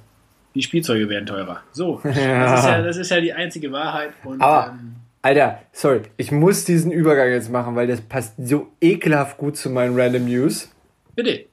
[0.55, 1.61] Die Spielzeuge werden teurer.
[1.71, 2.23] So, das, ist
[2.65, 4.11] ja, das ist ja die einzige Wahrheit.
[4.23, 8.67] Und, Aber- ähm, Alter, sorry, ich muss diesen Übergang jetzt machen, weil das passt so
[8.79, 10.69] ekelhaft gut zu meinen Random News.
[11.15, 11.45] bitte.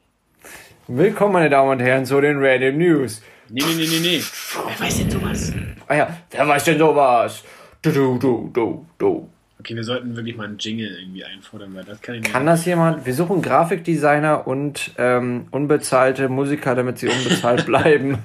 [0.89, 3.23] Willkommen, meine Damen und Herren, zu den Random News.
[3.49, 4.23] Nee, nee, nee, nee, nee.
[4.69, 5.53] Wer weiß denn sowas?
[5.89, 7.43] Ah ja, wer weiß denn sowas?
[7.81, 9.29] Du, du, du, du, du.
[9.61, 12.33] Okay, wir sollten wirklich mal einen Jingle irgendwie einfordern, weil das kann ich nicht.
[12.33, 13.07] Kann das jemand?
[13.07, 18.19] Wir suchen Grafikdesigner und ähm, unbezahlte Musiker, damit sie unbezahlt bleiben.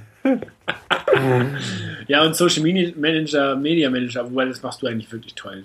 [2.08, 5.64] Ja, und Social Media Manager, Media Manager, wobei das machst du eigentlich wirklich toll.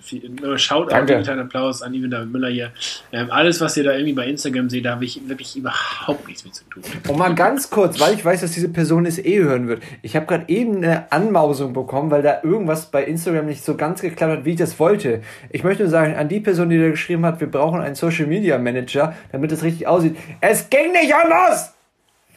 [0.57, 1.13] Schaut auch Danke.
[1.13, 2.71] digitalen Applaus an Ivan David Müller hier.
[3.11, 6.43] Ähm, alles, was ihr da irgendwie bei Instagram seht, da habe ich wirklich überhaupt nichts
[6.43, 6.83] mit zu tun.
[7.07, 9.83] Und mal ganz kurz, weil ich weiß, dass diese Person es eh hören wird.
[10.01, 14.01] Ich habe gerade eben eine Anmausung bekommen, weil da irgendwas bei Instagram nicht so ganz
[14.01, 15.21] geklappt hat, wie ich das wollte.
[15.49, 18.25] Ich möchte nur sagen, an die Person, die da geschrieben hat, wir brauchen einen Social
[18.25, 20.17] Media Manager, damit es richtig aussieht.
[20.41, 21.73] Es ging nicht anders!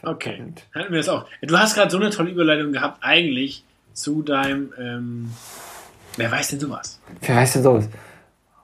[0.03, 1.25] Okay, hatten wir das auch.
[1.41, 4.73] Du hast gerade so eine tolle Überleitung gehabt, eigentlich zu deinem.
[4.79, 5.31] Ähm,
[6.17, 6.99] wer weiß denn sowas?
[7.21, 7.89] Wer weiß denn sowas?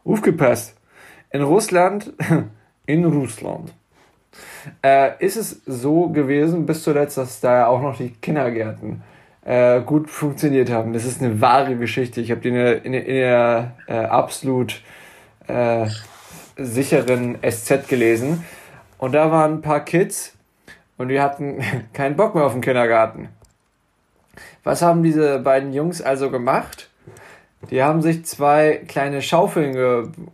[0.06, 0.76] Aufgepasst.
[1.32, 2.14] In Russland,
[2.86, 3.74] in Russland,
[4.84, 9.02] äh, ist es so gewesen bis zuletzt, dass da auch noch die Kindergärten
[9.44, 10.94] äh, gut funktioniert haben.
[10.94, 12.22] Das ist eine wahre Geschichte.
[12.22, 14.82] Ich habe die in der, in der, in der äh, absolut
[15.48, 15.88] äh,
[16.58, 18.46] sicheren SZ gelesen.
[18.98, 20.38] Und da waren ein paar Kids
[20.98, 21.62] und die hatten
[21.94, 23.30] keinen Bock mehr auf den Kindergarten.
[24.64, 26.90] Was haben diese beiden Jungs also gemacht?
[27.70, 29.74] Die haben sich zwei kleine Schaufeln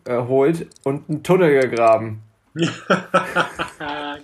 [0.03, 2.21] geholt und einen Tunnel gegraben.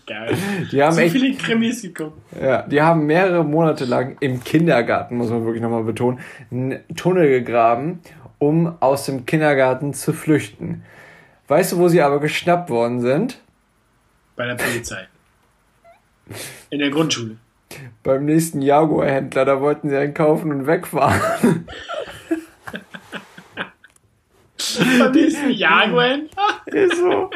[0.08, 0.38] Geil.
[0.72, 2.18] Die haben so echt, viele Krimis geguckt.
[2.42, 6.20] ja, die haben mehrere Monate lang im Kindergarten, muss man wirklich nochmal betonen,
[6.52, 8.02] einen Tunnel gegraben,
[8.40, 10.84] um aus dem Kindergarten zu flüchten.
[11.48, 13.40] Weißt du, wo sie aber geschnappt worden sind?
[14.36, 15.08] Bei der Polizei.
[16.70, 17.38] In der Grundschule.
[18.04, 21.66] Beim nächsten Jaguar-Händler, da wollten sie einen kaufen und wegfahren.
[25.00, 26.18] Beim nächsten Jaguar.
[26.68, 27.30] Ist so.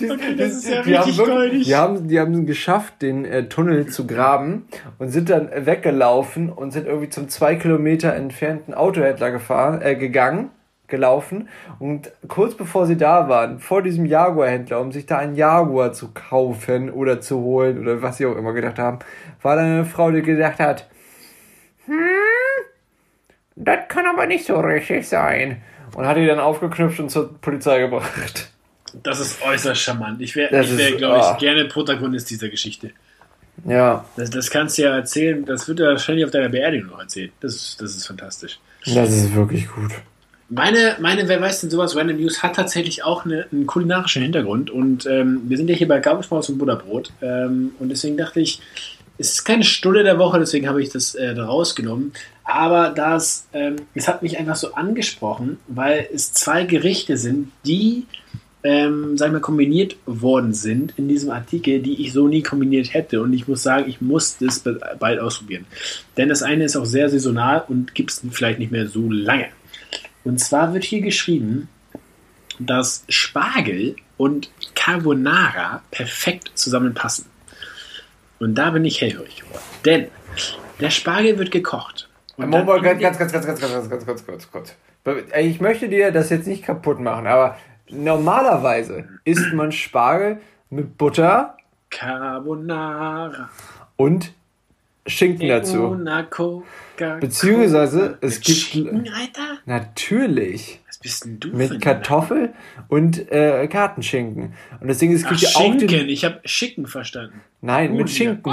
[0.00, 1.64] Die, Okay, das ist ja die haben richtig wirklich- goldig.
[1.66, 4.66] Die haben, die haben geschafft, den äh, Tunnel zu graben
[4.98, 10.50] und sind dann weggelaufen und sind irgendwie zum zwei Kilometer entfernten Autohändler gefahren, äh, gegangen,
[10.94, 11.48] gelaufen.
[11.78, 16.12] Und kurz bevor sie da waren, vor diesem Jaguar-Händler, um sich da einen Jaguar zu
[16.12, 19.00] kaufen oder zu holen oder was sie auch immer gedacht haben,
[19.42, 20.88] war dann eine Frau, die gedacht hat,
[21.86, 21.96] hm,
[23.56, 25.62] das kann aber nicht so richtig sein.
[25.94, 28.50] Und hat die dann aufgeknüpft und zur Polizei gebracht.
[29.02, 30.20] Das ist äußerst charmant.
[30.20, 31.36] Ich wäre, ich wär, glaube ich, ah.
[31.38, 32.92] gerne Protagonist dieser Geschichte.
[33.64, 37.00] Ja, Das, das kannst du ja erzählen, das wird er wahrscheinlich auf deiner Beerdigung noch
[37.00, 37.30] erzählen.
[37.40, 38.58] Das das ist fantastisch.
[38.84, 39.92] das ist wirklich gut.
[40.54, 44.70] Meine, meine, wer weiß denn sowas, Random News hat tatsächlich auch eine, einen kulinarischen Hintergrund
[44.70, 48.60] und ähm, wir sind ja hier bei Gabelschmaus und Butterbrot ähm, und deswegen dachte ich,
[49.18, 52.12] es ist keine Stunde der Woche, deswegen habe ich das äh, da rausgenommen,
[52.44, 58.06] aber das, ähm, es hat mich einfach so angesprochen, weil es zwei Gerichte sind, die
[58.62, 62.94] ähm, sag ich mal, kombiniert worden sind in diesem Artikel, die ich so nie kombiniert
[62.94, 63.20] hätte.
[63.20, 64.64] Und ich muss sagen, ich muss das
[64.98, 65.66] bald ausprobieren.
[66.16, 69.48] Denn das eine ist auch sehr saisonal und gibt es vielleicht nicht mehr so lange.
[70.24, 71.68] Und zwar wird hier geschrieben,
[72.58, 77.26] dass Spargel und Carbonara perfekt zusammenpassen.
[78.38, 79.62] Und da bin ich hellhörig geworden.
[79.84, 80.08] Denn
[80.80, 82.08] der Spargel wird gekocht.
[82.36, 84.74] Und Moment, ganz, ganz, ganz, ganz, ganz, ganz, ganz, ganz, ganz, kurz.
[85.38, 87.56] Ich möchte dir das jetzt nicht kaputt machen, aber
[87.90, 91.56] normalerweise isst man Spargel mit Butter,
[91.90, 93.50] Carbonara
[93.96, 94.32] und
[95.06, 95.96] Schinken dazu.
[97.20, 99.58] Beziehungsweise es gibt Schinken, Alter?
[99.66, 102.54] natürlich bist denn du Mit Kartoffel
[102.88, 104.54] und äh, Kartenschinken.
[104.80, 105.88] Und deswegen es gibt Ach, ja auch Schinken.
[105.88, 106.08] Den...
[106.08, 107.42] Ich habe Schicken verstanden.
[107.60, 108.50] Nein, oh, mit Schinken.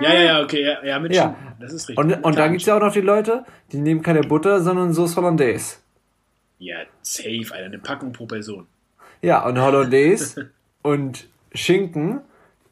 [0.00, 1.22] Ja, ja, ja, okay, ja, ja mit ja.
[1.22, 1.60] Schinken.
[1.60, 2.04] Das ist richtig.
[2.04, 4.92] Und, und dann gibt es ja auch noch die Leute, die nehmen keine Butter, sondern
[4.92, 5.76] Sauce Hollandaise.
[6.58, 8.66] Ja, safe, Alter, eine Packung pro Person.
[9.22, 10.50] Ja, und Hollandaise
[10.82, 12.22] und Schinken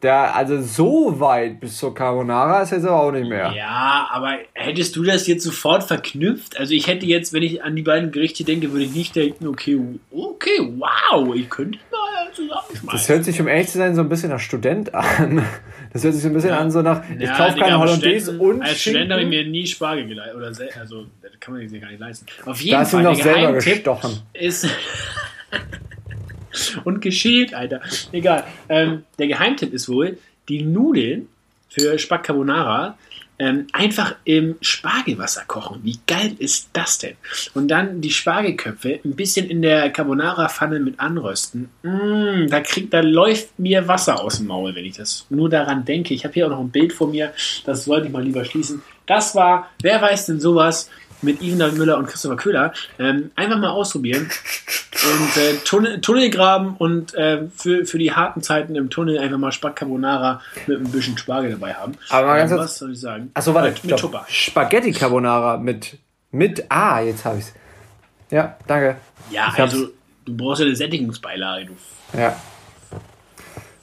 [0.00, 3.52] da, also so weit bis zur Carbonara ist jetzt aber auch nicht mehr.
[3.54, 6.58] Ja, aber hättest du das jetzt sofort verknüpft?
[6.58, 9.46] Also ich hätte jetzt, wenn ich an die beiden Gerichte denke, würde ich nicht denken,
[9.46, 9.78] okay,
[10.10, 12.88] okay, wow, ich könnte mal zusammenschmeißen.
[12.90, 15.44] Das hört sich, um ehrlich zu sein, so ein bisschen nach Student an.
[15.92, 16.58] Das hört sich so ein bisschen ja.
[16.58, 19.66] an, so nach, ich ja, kaufe keine Hollandaise und Als Student habe ich mir nie
[19.66, 20.36] Spargel geleistet.
[20.36, 22.26] Oder also, das kann man sich gar nicht leisten.
[22.46, 23.90] Auf jeden da Fall, der Geheimtipp
[24.32, 24.66] ist...
[26.84, 27.80] und geschält, Alter.
[28.12, 28.44] Egal.
[28.68, 31.28] Ähm, der Geheimtipp ist wohl, die Nudeln
[31.68, 32.96] für Spack Carbonara
[33.40, 35.80] ähm, einfach im Spargelwasser kochen.
[35.82, 37.14] Wie geil ist das denn?
[37.54, 41.70] Und dann die Spargelköpfe ein bisschen in der Carbonara-Pfanne mit anrösten.
[41.82, 45.86] Mmh, da, kriegt, da läuft mir Wasser aus dem Maul, wenn ich das nur daran
[45.86, 46.12] denke.
[46.12, 47.32] Ich habe hier auch noch ein Bild vor mir,
[47.64, 48.82] das sollte ich mal lieber schließen.
[49.06, 50.90] Das war, wer weiß denn sowas?
[51.22, 52.72] Mit Ivana Müller und Christopher Köhler.
[52.98, 54.30] Ähm, einfach mal ausprobieren
[54.92, 59.52] und äh, Tunnel, graben und äh, für, für die harten Zeiten im Tunnel einfach mal
[59.52, 61.92] Spack Carbonara mit ein bisschen Spargel dabei haben.
[62.08, 63.30] Aber mal ganz ähm, was soll ich sagen?
[63.34, 63.70] Achso, warte.
[63.70, 64.24] Mit, mit Tupper.
[64.28, 65.98] Spaghetti Carbonara mit,
[66.30, 67.52] mit Ah, jetzt habe ich's.
[68.30, 68.96] Ja, danke.
[69.30, 69.88] Ja, ich also
[70.24, 72.36] du brauchst ja eine Sättigungsbeilage, du ja.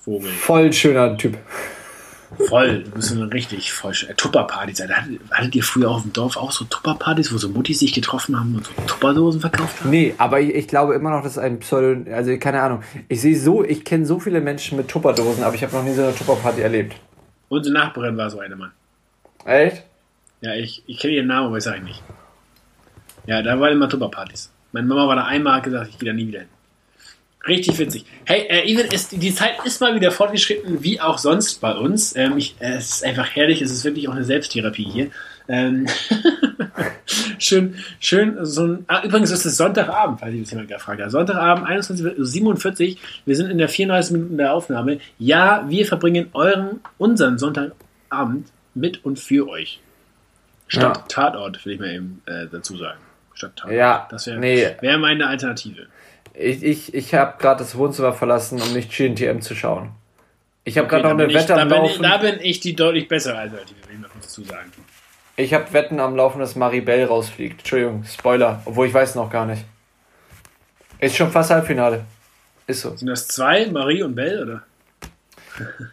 [0.02, 0.32] Vogel.
[0.32, 1.38] Voll schöner Typ.
[2.36, 4.82] Voll, du bist so eine richtig voll äh, Tupperpartys.
[4.82, 8.38] Hattet, hattet ihr früher auf dem Dorf auch so Tupperpartys, wo so Muttis sich getroffen
[8.38, 9.92] haben und so Tupperdosen verkauft haben?
[9.92, 12.84] Nee, aber ich, ich glaube immer noch, dass ein Pseudo, also keine Ahnung.
[13.08, 15.94] Ich sehe so, ich kenne so viele Menschen mit Tupperdosen, aber ich habe noch nie
[15.94, 16.98] so eine Tupperparty erlebt.
[17.48, 18.72] Unsere Nachbarin war so eine Mann.
[19.46, 19.84] Echt?
[20.42, 22.04] Ja, ich, ich kenne ihren Namen, aber ich sage nicht.
[23.26, 24.52] Ja, da waren immer Tupperpartys.
[24.74, 26.50] Meine Mama war da einmal, hat gesagt, ich gehe da nie wieder hin.
[27.48, 28.06] Richtig witzig.
[28.26, 32.16] Hey, äh, Even, ist, die Zeit ist mal wieder fortgeschritten, wie auch sonst bei uns.
[32.16, 35.08] Ähm, ich, äh, es ist einfach herrlich, es ist wirklich auch eine Selbsttherapie hier.
[35.48, 35.88] Ähm
[37.40, 41.10] schön, schön, so ein, ah, übrigens ist es Sonntagabend, falls ich das jemand gefragt hat.
[41.10, 45.00] Sonntagabend, 21.47 wir sind in der 34 Minuten der Aufnahme.
[45.18, 49.80] Ja, wir verbringen euren, unseren Sonntagabend mit und für euch.
[50.68, 51.04] Statt ja.
[51.08, 53.00] Tatort, will ich mal eben äh, dazu sagen.
[53.34, 53.74] Statt Tatort.
[53.74, 54.68] Ja, das wäre nee.
[54.82, 55.88] wär meine Alternative.
[56.40, 59.90] Ich, ich, ich habe gerade das Wohnzimmer verlassen, um nicht GNTM zu schauen.
[60.64, 62.04] Ich habe okay, gerade noch eine Wette am Laufen.
[62.04, 64.72] da bin ich die deutlich bessere Alternative, will ich kurz dazu sagen.
[65.36, 67.60] Ich habe Wetten am Laufen, dass Maribel rausfliegt.
[67.60, 69.64] Entschuldigung, Spoiler, obwohl ich weiß noch gar nicht.
[71.00, 72.06] Ist schon fast Halbfinale.
[72.68, 72.96] Ist so.
[72.96, 74.64] Sind das zwei, Marie und Belle, oder?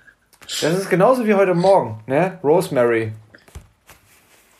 [0.60, 2.38] Das ist genauso wie heute Morgen, ne?
[2.44, 3.12] Rosemary.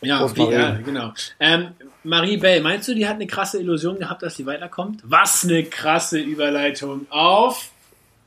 [0.01, 1.13] Ja, wie, ja genau.
[1.39, 5.01] Ähm, Marie Bell, meinst du, die hat eine krasse Illusion gehabt, dass sie weiterkommt?
[5.03, 7.71] Was eine krasse Überleitung auf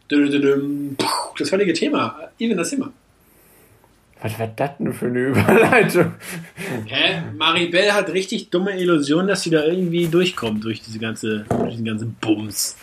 [0.09, 2.31] das heutige Thema.
[2.39, 2.93] Even das Thema.
[4.21, 6.15] Was war das denn für eine Überleitung?
[6.87, 7.23] Hä?
[7.37, 11.85] Maribel hat richtig dumme Illusionen, dass sie da irgendwie durchkommt durch diese ganze, durch diesen
[11.85, 12.77] ganzen Bums.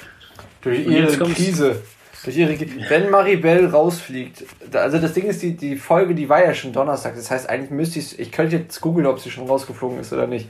[0.62, 1.82] Durch ihre Krise.
[2.24, 2.58] Durch ihre,
[2.90, 7.16] wenn Maribel rausfliegt, also das Ding ist, die, die Folge, die war ja schon Donnerstag.
[7.16, 10.28] Das heißt, eigentlich müsste ich, ich könnte jetzt googeln, ob sie schon rausgeflogen ist oder
[10.28, 10.48] nicht.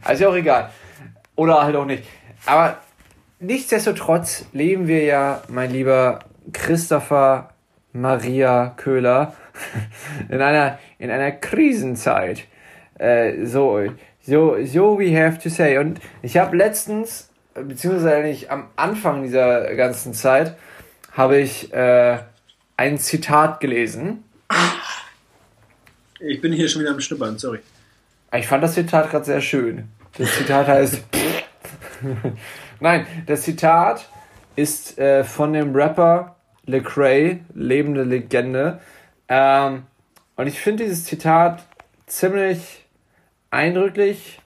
[0.04, 0.70] Also auch egal.
[1.34, 2.04] Oder halt auch nicht.
[2.46, 2.78] Aber
[3.40, 6.20] nichtsdestotrotz leben wir ja, mein lieber
[6.52, 7.50] Christopher
[7.92, 9.34] Maria Köhler,
[10.28, 12.44] in einer, in einer Krisenzeit.
[12.98, 13.82] Äh, so,
[14.22, 15.78] so, so we have to say.
[15.78, 20.56] Und ich habe letztens, beziehungsweise eigentlich am Anfang dieser ganzen Zeit,
[21.12, 22.18] habe ich äh,
[22.76, 24.24] ein Zitat gelesen.
[26.20, 27.60] Ich bin hier schon wieder am Schnuppern, sorry.
[28.34, 29.88] Ich fand das Zitat gerade sehr schön.
[30.18, 31.02] Das Zitat heißt.
[32.80, 34.08] Nein, das Zitat
[34.54, 36.36] ist äh, von dem Rapper
[36.66, 38.80] Lecrae, lebende Legende.
[39.28, 39.84] Ähm,
[40.36, 41.64] und ich finde dieses Zitat
[42.06, 42.84] ziemlich
[43.50, 44.40] eindrücklich,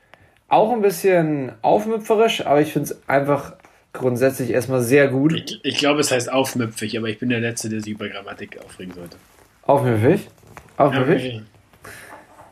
[0.48, 3.54] auch ein bisschen aufmüpferisch, aber ich finde es einfach
[3.92, 5.32] grundsätzlich erstmal sehr gut.
[5.34, 8.58] Ich, ich glaube, es heißt aufmüpfig, aber ich bin der Letzte, der sich über Grammatik
[8.64, 9.16] aufregen sollte.
[9.62, 10.28] Aufmüpfig?
[10.76, 11.34] Aufmüpfig?
[11.34, 11.42] Okay.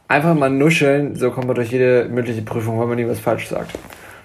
[0.08, 3.46] Einfach mal nuscheln, so kommt man durch jede mündliche Prüfung, wenn man nie was falsch
[3.48, 3.78] sagt.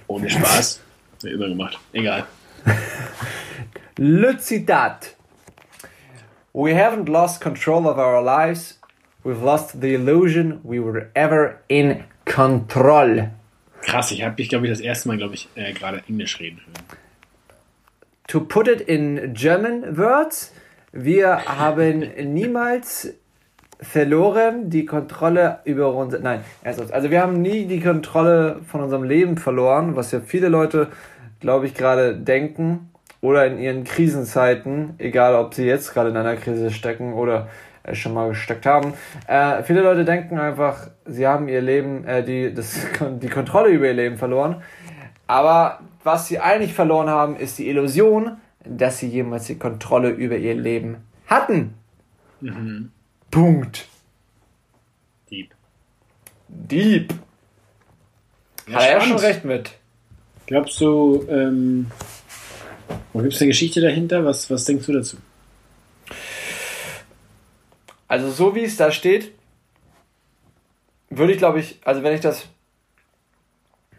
[0.08, 0.82] Ohne Spaß.
[1.24, 1.78] Immer gemacht.
[1.92, 2.26] Egal.
[3.98, 5.16] Le Zitat.
[6.54, 8.80] We haven't lost control of our lives.
[9.26, 13.30] We've lost the illusion we were ever in control.
[13.82, 16.62] Krass, ich habe dich, glaube ich, das erste Mal, glaube ich, äh, gerade Englisch reden
[16.66, 17.00] hören.
[18.28, 20.54] To put it in German words,
[20.94, 23.14] wir haben niemals
[23.84, 26.20] verloren die Kontrolle über unser.
[26.20, 30.88] Nein, also wir haben nie die Kontrolle von unserem Leben verloren, was ja viele Leute,
[31.40, 32.90] glaube ich, gerade denken
[33.22, 37.48] oder in ihren Krisenzeiten, egal ob sie jetzt gerade in einer Krise stecken oder
[37.92, 38.94] schon mal gesteckt haben.
[39.28, 42.88] Äh, viele Leute denken einfach, sie haben ihr Leben, äh, die, das,
[43.22, 44.62] die Kontrolle über ihr Leben verloren.
[45.28, 50.38] Aber was sie eigentlich verloren haben, ist die Illusion, dass sie jemals die Kontrolle über
[50.38, 51.74] ihr Leben hatten.
[52.42, 52.92] Mhm.
[53.34, 53.88] Punkt.
[55.32, 55.56] Dieb.
[56.48, 57.12] Dieb.
[58.68, 59.72] Ja, Hat er schon recht mit.
[60.46, 61.90] Glaubst du, ähm,
[63.12, 64.24] gibt es eine Geschichte dahinter?
[64.24, 65.18] Was, was denkst du dazu?
[68.08, 69.32] Also so wie es da steht,
[71.10, 72.46] würde ich glaube ich, also wenn ich das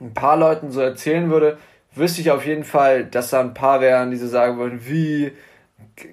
[0.00, 1.58] ein paar Leuten so erzählen würde,
[1.92, 5.32] wüsste ich auf jeden Fall, dass da ein paar wären, die so sagen würden, wie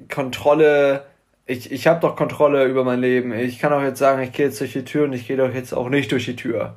[0.10, 1.06] Kontrolle,
[1.52, 3.34] ich, ich habe doch Kontrolle über mein Leben.
[3.34, 5.54] Ich kann auch jetzt sagen, ich gehe jetzt durch die Tür und ich gehe doch
[5.54, 6.76] jetzt auch nicht durch die Tür.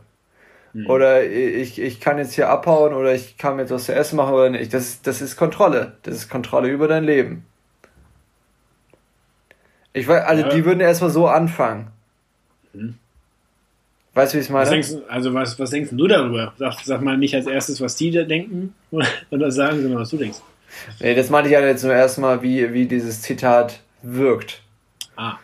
[0.73, 0.91] Mhm.
[0.91, 4.35] Oder ich, ich kann jetzt hier abhauen oder ich kann jetzt was zu essen machen
[4.35, 4.75] oder nicht.
[4.75, 5.93] Das, das ist Kontrolle.
[6.03, 7.45] Das ist Kontrolle über dein Leben.
[9.93, 10.49] Ich weiß, also ja.
[10.49, 11.93] die würden erstmal so anfangen.
[12.73, 12.97] Mhm.
[14.15, 14.63] Weißt du, wie ich es meine?
[14.63, 16.53] Was denkst, also was, was denkst du darüber?
[16.59, 18.75] Sag, sag mal nicht als erstes, was die da denken
[19.31, 20.39] oder sagen, sondern was du denkst.
[20.99, 24.64] Nee, das meinte ich ja jetzt nur erstmal, wie, wie dieses Zitat wirkt.
[25.17, 25.39] Ah.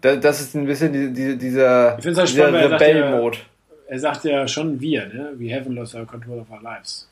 [0.00, 3.38] Das, das ist ein bisschen die, die, dieser, halt dieser Rebell-Mode.
[3.88, 5.32] Er, sagt ja schon wir, ne?
[5.36, 7.08] We haven't lost our control of our lives.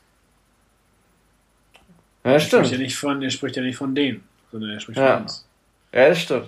[2.23, 2.65] Ja, er stimmt.
[2.65, 5.13] Spricht ja nicht von, er spricht ja nicht von denen, sondern er spricht ja.
[5.13, 5.45] von uns.
[5.93, 6.45] Ja, das stimmt.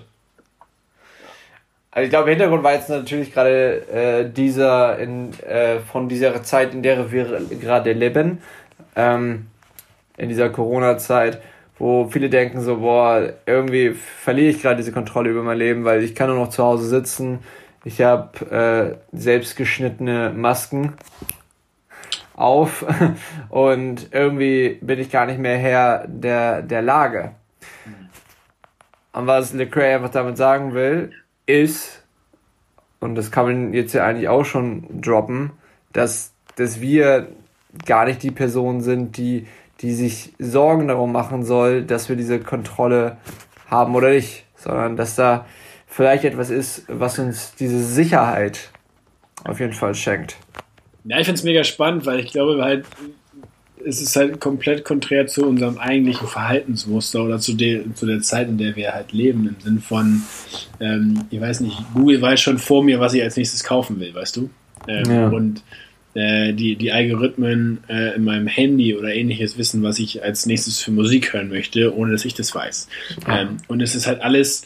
[1.93, 6.73] Also ich glaube, Hintergrund war jetzt natürlich gerade äh, dieser in, äh, von dieser Zeit,
[6.73, 8.41] in der wir gerade leben,
[8.95, 9.47] ähm,
[10.15, 11.41] in dieser Corona-Zeit,
[11.81, 16.03] wo viele denken so, boah, irgendwie verliere ich gerade diese Kontrolle über mein Leben, weil
[16.03, 17.39] ich kann nur noch zu Hause sitzen.
[17.83, 20.93] Ich habe äh, selbstgeschnittene Masken
[22.35, 22.85] auf
[23.49, 27.31] und irgendwie bin ich gar nicht mehr Herr der, der Lage.
[29.13, 31.11] Und was Lecrae einfach damit sagen will,
[31.47, 32.03] ist,
[32.99, 35.49] und das kann man jetzt ja eigentlich auch schon droppen,
[35.93, 37.29] dass, dass wir
[37.87, 39.47] gar nicht die Personen sind, die,
[39.81, 43.17] die sich Sorgen darum machen soll, dass wir diese Kontrolle
[43.67, 45.45] haben oder nicht, sondern dass da
[45.87, 48.69] vielleicht etwas ist, was uns diese Sicherheit
[49.43, 50.37] auf jeden Fall schenkt.
[51.03, 52.85] Ja, ich finde es mega spannend, weil ich glaube halt,
[53.83, 58.47] es ist halt komplett konträr zu unserem eigentlichen Verhaltensmuster oder zu der, zu der Zeit,
[58.47, 60.21] in der wir halt leben, im Sinn von,
[60.79, 64.13] ähm, ich weiß nicht, Google weiß schon vor mir, was ich als nächstes kaufen will,
[64.13, 64.49] weißt du?
[64.87, 65.27] Ähm, ja.
[65.29, 65.63] Und
[66.13, 70.79] äh, die, die Algorithmen äh, in meinem Handy oder ähnliches wissen, was ich als nächstes
[70.79, 72.87] für Musik hören möchte, ohne dass ich das weiß.
[73.27, 74.63] Ähm, und es ist halt alles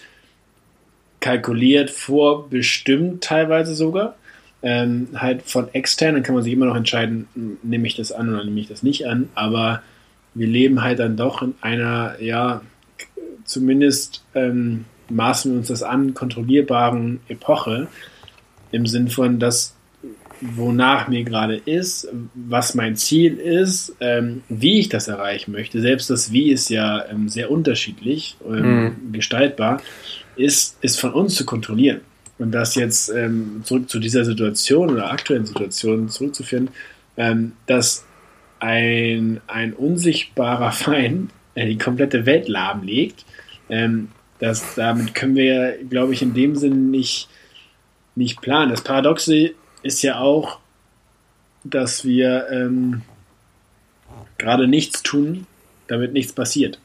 [1.19, 4.15] kalkuliert, vorbestimmt teilweise sogar
[4.65, 7.27] ähm, halt von extern, dann kann man sich immer noch entscheiden,
[7.61, 9.83] nehme ich das an oder nehme ich das nicht an, aber
[10.33, 12.61] wir leben halt dann doch in einer, ja,
[13.43, 17.87] zumindest ähm, maßen wir uns das an, kontrollierbaren Epoche,
[18.71, 19.75] im Sinn von, dass
[20.41, 25.81] wonach mir gerade ist, was mein Ziel ist, ähm, wie ich das erreichen möchte.
[25.81, 29.11] Selbst das Wie ist ja ähm, sehr unterschiedlich ähm, mhm.
[29.11, 29.81] gestaltbar,
[30.35, 32.01] ist, ist von uns zu kontrollieren.
[32.37, 36.69] Und das jetzt ähm, zurück zu dieser Situation oder aktuellen Situation zurückzuführen,
[37.15, 38.05] ähm, dass
[38.59, 43.25] ein, ein unsichtbarer Feind äh, die komplette Welt lahmlegt,
[43.69, 44.09] ähm,
[44.39, 47.29] das, damit können wir, glaube ich, in dem Sinn nicht,
[48.15, 48.69] nicht planen.
[48.69, 49.53] Das Paradoxe
[49.85, 50.57] ist ja auch,
[51.63, 53.03] dass wir ähm,
[54.37, 55.45] gerade nichts tun,
[55.87, 56.79] damit nichts passiert.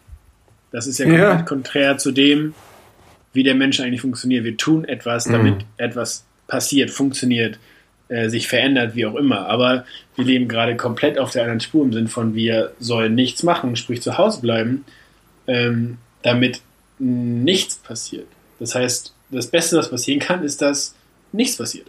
[0.71, 1.43] Das ist ja komplett ja.
[1.43, 2.55] konträr zu dem,
[3.33, 4.45] wie der Mensch eigentlich funktioniert.
[4.45, 5.65] Wir tun etwas, damit mhm.
[5.79, 7.59] etwas passiert, funktioniert,
[8.09, 9.47] äh, sich verändert, wie auch immer.
[9.47, 9.85] Aber
[10.17, 13.77] wir leben gerade komplett auf der anderen Spur im Sinn von, wir sollen nichts machen,
[13.77, 14.85] sprich zu Hause bleiben,
[15.47, 16.61] ähm, damit
[16.99, 18.27] nichts passiert.
[18.59, 20.95] Das heißt, das Beste, was passieren kann, ist, dass
[21.33, 21.87] nichts passiert.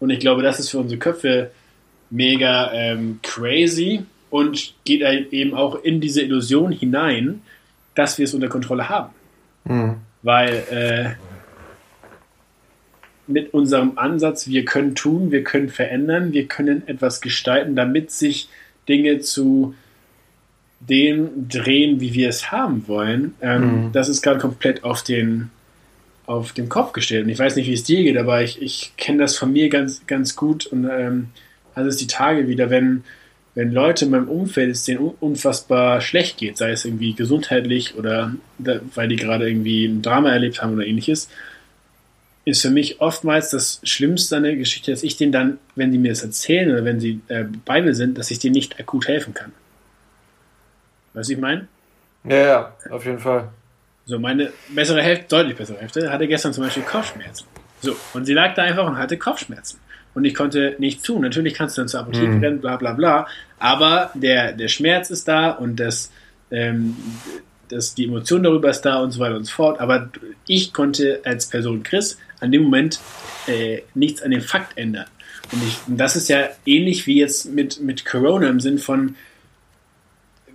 [0.00, 1.50] Und ich glaube, das ist für unsere Köpfe
[2.10, 7.42] mega ähm, crazy und geht eben auch in diese Illusion hinein,
[7.94, 9.10] dass wir es unter Kontrolle haben.
[9.64, 9.96] Mhm.
[10.22, 11.10] Weil äh,
[13.26, 18.48] mit unserem Ansatz, wir können tun, wir können verändern, wir können etwas gestalten, damit sich
[18.88, 19.74] Dinge zu
[20.80, 23.34] dem drehen, wie wir es haben wollen.
[23.40, 23.92] Ähm, mhm.
[23.92, 25.50] Das ist gerade komplett auf den,
[26.26, 27.24] auf den Kopf gestellt.
[27.24, 29.68] Und ich weiß nicht, wie es dir geht, aber ich, ich kenne das von mir
[29.68, 30.66] ganz, ganz gut.
[30.66, 31.28] Und ähm,
[31.74, 33.04] also es die Tage wieder, wenn,
[33.54, 38.34] wenn Leute in meinem Umfeld es denen unfassbar schlecht geht, sei es irgendwie gesundheitlich oder
[38.58, 41.28] da, weil die gerade irgendwie ein Drama erlebt haben oder ähnliches,
[42.44, 45.98] ist für mich oftmals das Schlimmste an der Geschichte, dass ich denen dann, wenn die
[45.98, 49.08] mir das erzählen oder wenn sie äh, bei mir sind, dass ich denen nicht akut
[49.08, 49.52] helfen kann.
[51.14, 51.68] Weißt du, ich meine?
[52.24, 53.48] Ja, ja, auf jeden Fall.
[54.06, 57.46] So, meine bessere Hälfte, deutlich bessere Hälfte, hatte gestern zum Beispiel Kopfschmerzen.
[57.80, 59.78] So, und sie lag da einfach und hatte Kopfschmerzen.
[60.14, 61.22] Und ich konnte nichts tun.
[61.22, 62.44] Natürlich kannst du dann zur Apotheke mhm.
[62.44, 63.26] rennen, bla bla bla.
[63.58, 66.12] Aber der, der Schmerz ist da und das,
[66.50, 66.96] ähm,
[67.68, 69.80] das, die Emotion darüber ist da und so weiter und so fort.
[69.80, 70.10] Aber
[70.46, 73.00] ich konnte als Person Chris an dem Moment
[73.46, 75.06] äh, nichts an dem Fakt ändern.
[75.50, 79.16] Und, ich, und das ist ja ähnlich wie jetzt mit, mit Corona im Sinn von,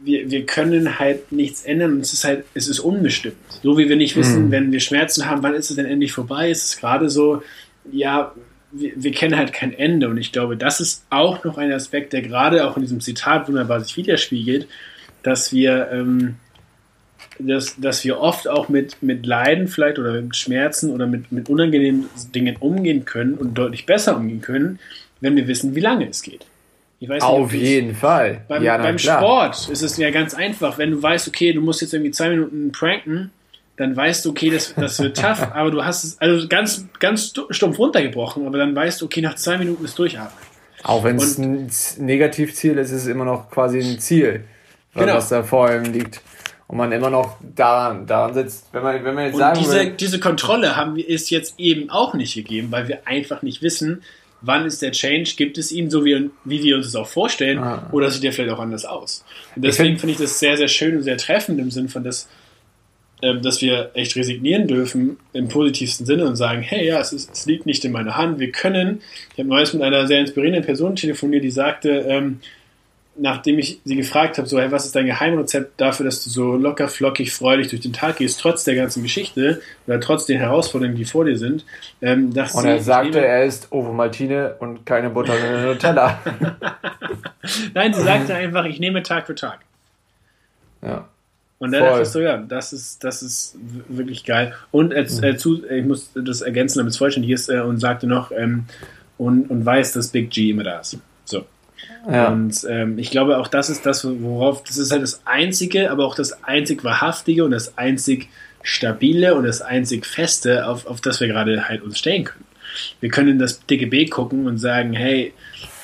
[0.04, 3.36] wir, wir können halt nichts ändern und es ist halt, es ist unbestimmt.
[3.64, 4.52] So wie wir nicht wissen, mhm.
[4.52, 6.50] wenn wir Schmerzen haben, wann ist es denn endlich vorbei?
[6.50, 7.43] Ist es gerade so,
[7.91, 8.34] ja,
[8.72, 12.14] wir, wir, kennen halt kein Ende und ich glaube, das ist auch noch ein Aspekt,
[12.14, 14.68] der gerade auch in diesem Zitat wunderbar sich widerspiegelt,
[15.24, 16.36] dass wir, ähm,
[17.39, 21.50] dass, dass wir oft auch mit, mit Leiden vielleicht oder mit Schmerzen oder mit, mit
[21.50, 24.80] unangenehmen Dingen umgehen können und deutlich besser umgehen können,
[25.20, 26.45] wenn wir wissen, wie lange es geht.
[27.00, 28.41] Nicht, Auf jeden Fall.
[28.50, 30.78] Beim, ja, beim Sport ist es ja ganz einfach.
[30.78, 33.32] Wenn du weißt, okay, du musst jetzt irgendwie zwei Minuten pranken,
[33.78, 37.34] dann weißt du, okay, das, das wird tough, aber du hast es also ganz, ganz
[37.50, 40.43] stumpf runtergebrochen, aber dann weißt du, okay, nach zwei Minuten ist durchatmen.
[40.84, 44.43] Auch wenn es ein Negativziel ist, ist es immer noch quasi ein Ziel,
[44.93, 45.16] genau.
[45.16, 46.22] was da vor ihm liegt.
[46.68, 49.74] Und man immer noch daran, daran sitzt, wenn man, wenn man jetzt und sagen diese,
[49.74, 53.64] will, diese Kontrolle haben wir es jetzt eben auch nicht gegeben, weil wir einfach nicht
[53.64, 54.04] wissen,
[54.41, 57.59] wann ist der Change, gibt es ihn, so wie, wie wir uns es auch vorstellen,
[57.59, 57.87] ah.
[57.91, 59.25] oder sieht er vielleicht auch anders aus?
[59.55, 62.29] Und deswegen finde ich das sehr, sehr schön und sehr treffend im Sinn von, dass,
[63.21, 67.31] äh, dass wir echt resignieren dürfen im positivsten Sinne und sagen, hey, ja, es, ist,
[67.31, 69.01] es liegt nicht in meiner Hand, wir können.
[69.33, 72.39] Ich habe neulich mit einer sehr inspirierenden Person telefoniert, die sagte, ähm,
[73.20, 76.55] nachdem ich sie gefragt habe, so, hey, was ist dein Geheimrezept dafür, dass du so
[76.55, 80.97] locker, flockig, freudig durch den Tag gehst, trotz der ganzen Geschichte oder trotz den Herausforderungen,
[80.97, 81.65] die vor dir sind,
[82.01, 86.20] ähm, dass Und er sagte, er ist Ovo Maltine und keine Butter in Nutella.
[87.74, 89.59] Nein, sie sagte einfach, ich nehme Tag für Tag.
[90.82, 91.07] Ja.
[91.59, 93.57] Und dann dachte ich so, ja, das ist, das ist
[93.89, 94.53] wirklich geil.
[94.72, 98.07] Und äh, äh, zu, ich muss das ergänzen, damit es vollständig ist, äh, und sagte
[98.07, 98.65] noch, ähm,
[99.17, 100.97] und, und weiß, dass Big G immer da ist.
[101.26, 101.45] So.
[102.09, 102.30] Ja.
[102.30, 106.05] Und ähm, ich glaube, auch das ist das, worauf, das ist halt das Einzige, aber
[106.05, 108.30] auch das einzig Wahrhaftige und das einzig
[108.63, 112.45] Stabile und das einzig Feste, auf, auf das wir gerade halt uns stellen können.
[112.99, 115.34] Wir können in das DGB gucken und sagen, hey,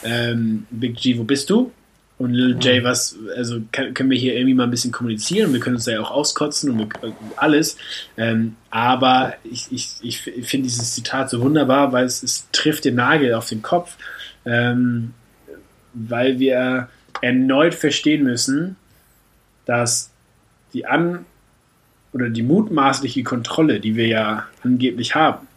[0.03, 1.71] ähm, Big G, wo bist du?
[2.17, 5.59] Und Lil J, was, also kann, können wir hier irgendwie mal ein bisschen kommunizieren wir
[5.59, 7.77] können uns da ja auch auskotzen und wir, alles.
[8.15, 12.95] Ähm, aber ich, ich, ich finde dieses Zitat so wunderbar, weil es, es trifft den
[12.95, 13.97] Nagel auf den Kopf.
[14.45, 15.13] Ähm,
[15.95, 16.89] weil wir
[17.21, 18.75] erneut verstehen müssen,
[19.65, 20.11] dass
[20.73, 21.25] die an
[22.13, 25.47] oder die mutmaßliche Kontrolle, die wir ja angeblich haben,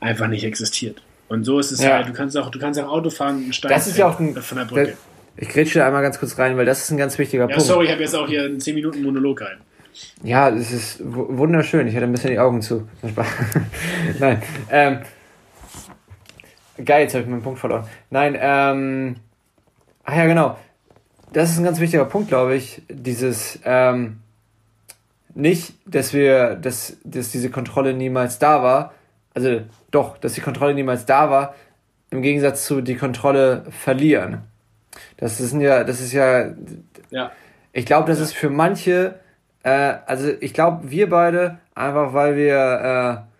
[0.00, 1.02] einfach nicht existiert.
[1.28, 1.94] Und so ist es ja.
[1.94, 4.20] halt, du kannst auch, du kannst auch Auto fahren und steigen das ist ja auch
[4.20, 4.86] ein, von der Brücke.
[4.88, 4.96] Das,
[5.36, 7.62] ich grätsche einmal ganz kurz rein, weil das ist ein ganz wichtiger ja, Punkt.
[7.62, 9.58] Sorry, ich habe jetzt auch hier einen 10 Minuten Monolog rein.
[10.22, 11.86] Ja, das ist wunderschön.
[11.86, 12.88] Ich hatte ein bisschen die Augen zu.
[14.18, 14.42] Nein.
[14.70, 14.98] Ähm,
[16.84, 17.86] Geil, jetzt habe ich meinen Punkt verloren.
[18.10, 19.16] Nein, ähm.
[20.04, 20.56] Ach ja, genau.
[21.32, 22.82] Das ist ein ganz wichtiger Punkt, glaube ich.
[22.90, 24.18] Dieses, ähm,
[25.34, 28.94] nicht, dass wir, dass, dass diese Kontrolle niemals da war.
[29.34, 31.54] Also doch, dass die Kontrolle niemals da war,
[32.10, 34.42] im Gegensatz zu die Kontrolle verlieren.
[35.16, 36.50] Das ist ja, das ist ja.
[37.10, 37.32] Ja.
[37.72, 38.24] Ich glaube, das ja.
[38.24, 39.20] ist für manche,
[39.62, 43.31] äh, also ich glaube, wir beide, einfach weil wir, äh,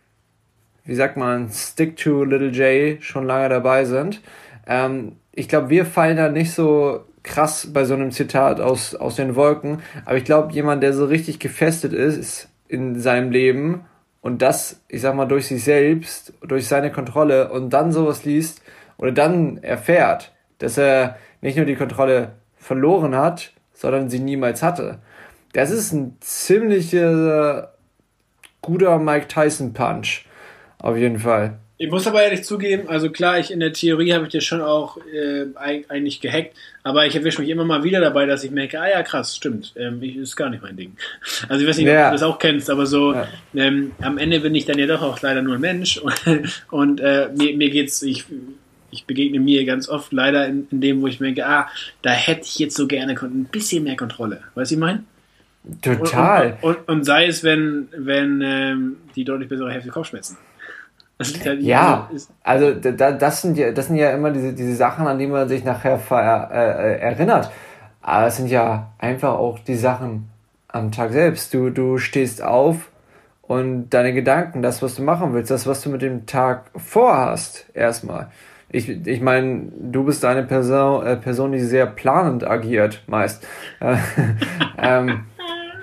[0.85, 4.20] wie sagt man, Stick to Little J schon lange dabei sind.
[4.66, 9.16] Ähm, ich glaube, wir fallen da nicht so krass bei so einem Zitat aus, aus
[9.16, 9.83] den Wolken.
[10.05, 13.85] Aber ich glaube, jemand, der so richtig gefestet ist in seinem Leben
[14.20, 18.62] und das, ich sag mal, durch sich selbst, durch seine Kontrolle und dann sowas liest
[18.97, 24.99] oder dann erfährt, dass er nicht nur die Kontrolle verloren hat, sondern sie niemals hatte.
[25.53, 27.72] Das ist ein ziemlicher
[28.62, 30.24] guter Mike Tyson Punch.
[30.83, 31.59] Auf jeden Fall.
[31.78, 34.61] Ich muss aber ehrlich zugeben, also klar, ich in der Theorie habe ich dir schon
[34.61, 36.55] auch äh, eigentlich gehackt,
[36.85, 39.72] aber ich erwische mich immer mal wieder dabei, dass ich merke, ah ja, krass, stimmt,
[39.76, 40.93] ähm, ich, ist gar nicht mein Ding.
[41.49, 42.05] Also ich weiß nicht, ja.
[42.05, 43.26] ob du das auch kennst, aber so ja.
[43.55, 46.14] ähm, am Ende bin ich dann ja doch auch leider nur ein Mensch und,
[46.70, 48.26] und äh, mir, mir geht's, ich,
[48.93, 51.68] ich begegne mir ganz oft leider in, in dem, wo ich merke, ah,
[52.03, 54.43] da hätte ich jetzt so gerne ein bisschen mehr Kontrolle.
[54.55, 55.03] Weißt du, ich meine?
[55.80, 56.59] Total.
[56.61, 60.37] Und, und, und, und, sei es, wenn, wenn ähm, die deutlich bessere Hälfte Kopfschmerzen.
[61.25, 62.11] Halt ja,
[62.43, 65.49] also da, das, sind ja, das sind ja immer diese, diese Sachen, an die man
[65.49, 67.51] sich nachher ver, äh, erinnert.
[68.01, 70.29] Aber es sind ja einfach auch die Sachen
[70.68, 71.55] am Tag selbst.
[71.55, 72.91] Du, du stehst auf
[73.43, 77.66] und deine Gedanken, das, was du machen willst, das, was du mit dem Tag vorhast,
[77.75, 78.31] erstmal.
[78.70, 83.47] Ich, ich meine, du bist eine Person, äh, Person, die sehr planend agiert, meist.
[84.79, 85.25] ähm,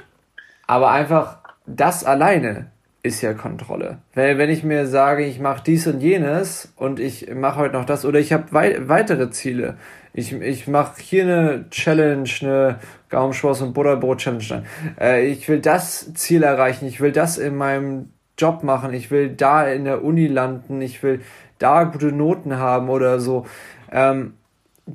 [0.67, 1.37] aber einfach
[1.67, 2.71] das alleine
[3.01, 3.99] ist ja Kontrolle.
[4.13, 7.85] Wenn, wenn ich mir sage, ich mache dies und jenes und ich mache heute noch
[7.85, 9.77] das oder ich habe wei weitere Ziele.
[10.13, 12.79] Ich, ich mache hier eine Challenge, eine
[13.09, 14.63] Gaumenschwoss und Butterbrot-Challenge.
[14.99, 19.29] Äh, ich will das Ziel erreichen, ich will das in meinem Job machen, ich will
[19.29, 21.21] da in der Uni landen, ich will
[21.57, 23.45] da gute Noten haben oder so.
[23.91, 24.33] Ähm,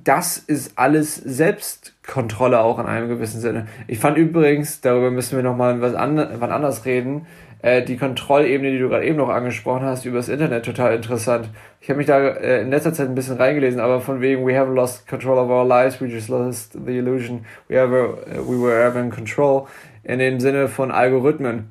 [0.03, 3.67] das ist alles Selbstkontrolle auch in einem gewissen Sinne.
[3.87, 7.27] Ich fand übrigens, darüber müssen wir nochmal was an, wann anders reden,
[7.65, 11.49] äh, die Kontrollebene, die du gerade eben noch angesprochen hast, über das Internet total interessant.
[11.81, 14.53] Ich habe mich da äh, in letzter Zeit ein bisschen reingelesen, aber von wegen, we
[14.53, 18.61] haven't lost control of our lives, we just lost the illusion we, ever, uh, we
[18.61, 19.67] were ever in control,
[20.03, 21.71] in dem Sinne von Algorithmen.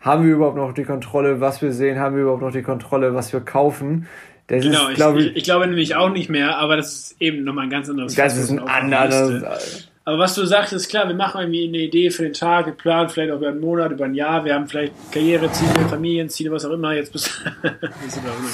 [0.00, 2.00] Haben wir überhaupt noch die Kontrolle, was wir sehen?
[2.00, 4.08] Haben wir überhaupt noch die Kontrolle, was wir kaufen?
[4.48, 7.20] Das genau, ist, glaub ich, ich, ich, glaube nämlich auch nicht mehr, aber das ist
[7.20, 9.88] eben nochmal ein ganz anderes Das ist ein anderes.
[10.04, 12.72] Aber was du sagst, ist klar, wir machen irgendwie eine Idee für den Tag, wir
[12.72, 16.64] planen vielleicht auch über einen Monat, über ein Jahr, wir haben vielleicht Karriereziele, Familienziele, was
[16.64, 16.92] auch immer.
[16.94, 17.30] Jetzt bist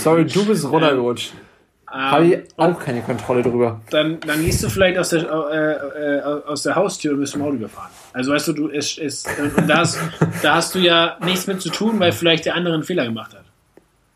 [0.03, 1.32] Sorry, du bist runtergerutscht.
[1.90, 3.80] Ähm, Habe ich auch keine Kontrolle drüber.
[3.90, 7.40] Dann, dann gehst du vielleicht aus der, äh, äh, aus der Haustür und bist im
[7.40, 7.90] Auto überfahren.
[8.12, 9.99] Also weißt du, du ist, ist, und da hast,
[10.42, 13.32] da hast du ja nichts mit zu tun, weil vielleicht der andere einen Fehler gemacht
[13.32, 13.44] hat.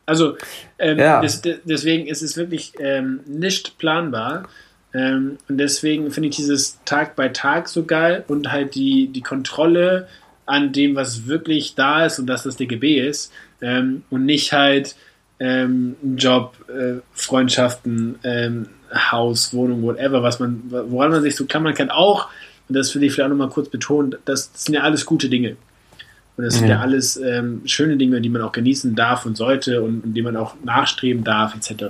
[0.04, 0.36] Also
[0.78, 1.22] ähm, ja.
[1.22, 4.48] das, deswegen ist es wirklich ähm, nicht planbar.
[4.94, 9.22] Ähm, und deswegen finde ich dieses Tag bei Tag so geil und halt die, die
[9.22, 10.08] Kontrolle
[10.46, 14.96] an dem, was wirklich da ist und dass das DGB ist ähm, und nicht halt
[15.40, 21.74] ähm, Job, äh, Freundschaften, ähm, Haus, Wohnung, whatever, was man, woran man sich so klammern
[21.74, 22.28] kann, auch,
[22.68, 25.28] und das will ich vielleicht auch nochmal kurz betonen, das, das sind ja alles gute
[25.28, 25.56] Dinge.
[26.36, 29.36] Und das sind ja, ja alles ähm, schöne Dinge, die man auch genießen darf und
[29.36, 31.84] sollte und, und die man auch nachstreben darf, etc.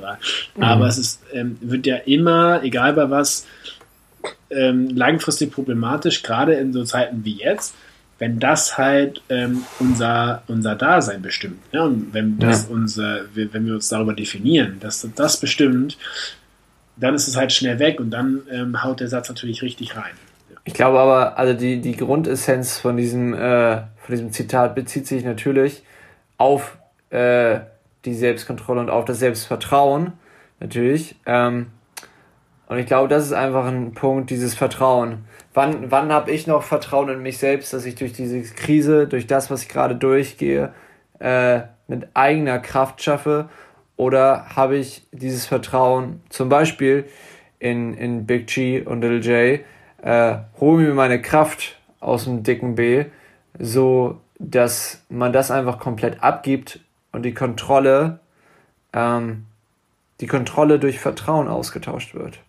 [0.57, 0.62] Mhm.
[0.62, 3.47] Aber es ist, ähm, wird ja immer, egal bei was,
[4.51, 7.74] ähm, langfristig problematisch, gerade in so Zeiten wie jetzt,
[8.18, 11.61] wenn das halt ähm, unser, unser Dasein bestimmt.
[11.72, 11.84] Ja?
[11.84, 12.74] Und wenn, das ja.
[12.74, 15.99] unser, wenn wir uns darüber definieren, dass das bestimmt,
[16.97, 20.12] dann ist es halt schnell weg und dann ähm, haut der Satz natürlich richtig rein.
[20.64, 25.24] Ich glaube aber, also die, die Grundessenz von diesem, äh, von diesem Zitat bezieht sich
[25.24, 25.84] natürlich
[26.36, 26.76] auf
[27.11, 27.61] äh,
[28.05, 30.12] die Selbstkontrolle und auf das Selbstvertrauen,
[30.61, 31.16] natürlich.
[31.24, 31.68] Ähm,
[32.66, 35.24] und ich glaube, das ist einfach ein Punkt, dieses Vertrauen.
[35.55, 39.26] Wann, wann habe ich noch Vertrauen in mich selbst, dass ich durch diese Krise, durch
[39.26, 40.72] das, was ich gerade durchgehe,
[41.18, 43.48] äh, mit eigener Kraft schaffe?
[43.96, 47.05] Oder habe ich dieses Vertrauen zum Beispiel
[47.59, 49.61] in, in Big G und Little J,
[50.03, 53.05] äh, hole mir meine Kraft aus dem dicken B,
[53.59, 56.80] so dass man das einfach komplett abgibt
[57.12, 58.18] und die Kontrolle,
[58.92, 59.44] ähm,
[60.20, 62.40] die Kontrolle durch Vertrauen ausgetauscht wird.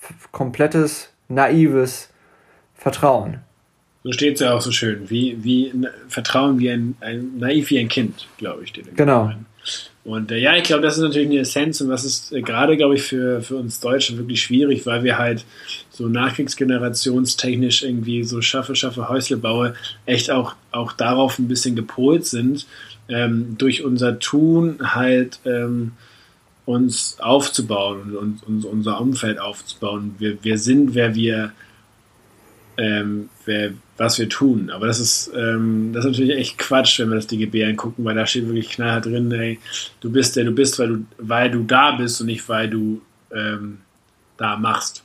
[0.00, 2.10] F komplettes, naives
[2.74, 3.40] Vertrauen.
[4.02, 5.72] So steht es ja auch so schön, wie, wie
[6.08, 8.72] Vertrauen wie ein, ein naiv wie ein Kind, glaube ich.
[8.72, 9.24] Genau.
[9.24, 9.46] Rein.
[10.06, 12.76] Und äh, ja, ich glaube, das ist natürlich eine Essenz und das ist äh, gerade,
[12.76, 15.44] glaube ich, für, für uns Deutsche wirklich schwierig, weil wir halt
[15.90, 19.74] so nachkriegsgenerationstechnisch irgendwie so schaffe, schaffe, Häusle baue,
[20.06, 22.66] echt auch, auch darauf ein bisschen gepolt sind,
[23.08, 25.92] ähm, durch unser Tun halt ähm,
[26.66, 30.14] uns aufzubauen und, und, unser Umfeld aufzubauen.
[30.20, 31.50] Wir, wir sind, wer wir
[32.78, 34.70] ähm, wer, was wir tun.
[34.70, 38.14] Aber das ist, ähm, das ist natürlich echt Quatsch, wenn wir das DGB angucken, weil
[38.14, 39.58] da steht wirklich knallhart drin, ey,
[40.00, 43.00] du bist der du bist, weil du, weil du da bist und nicht, weil du
[43.34, 43.78] ähm,
[44.36, 45.02] da machst.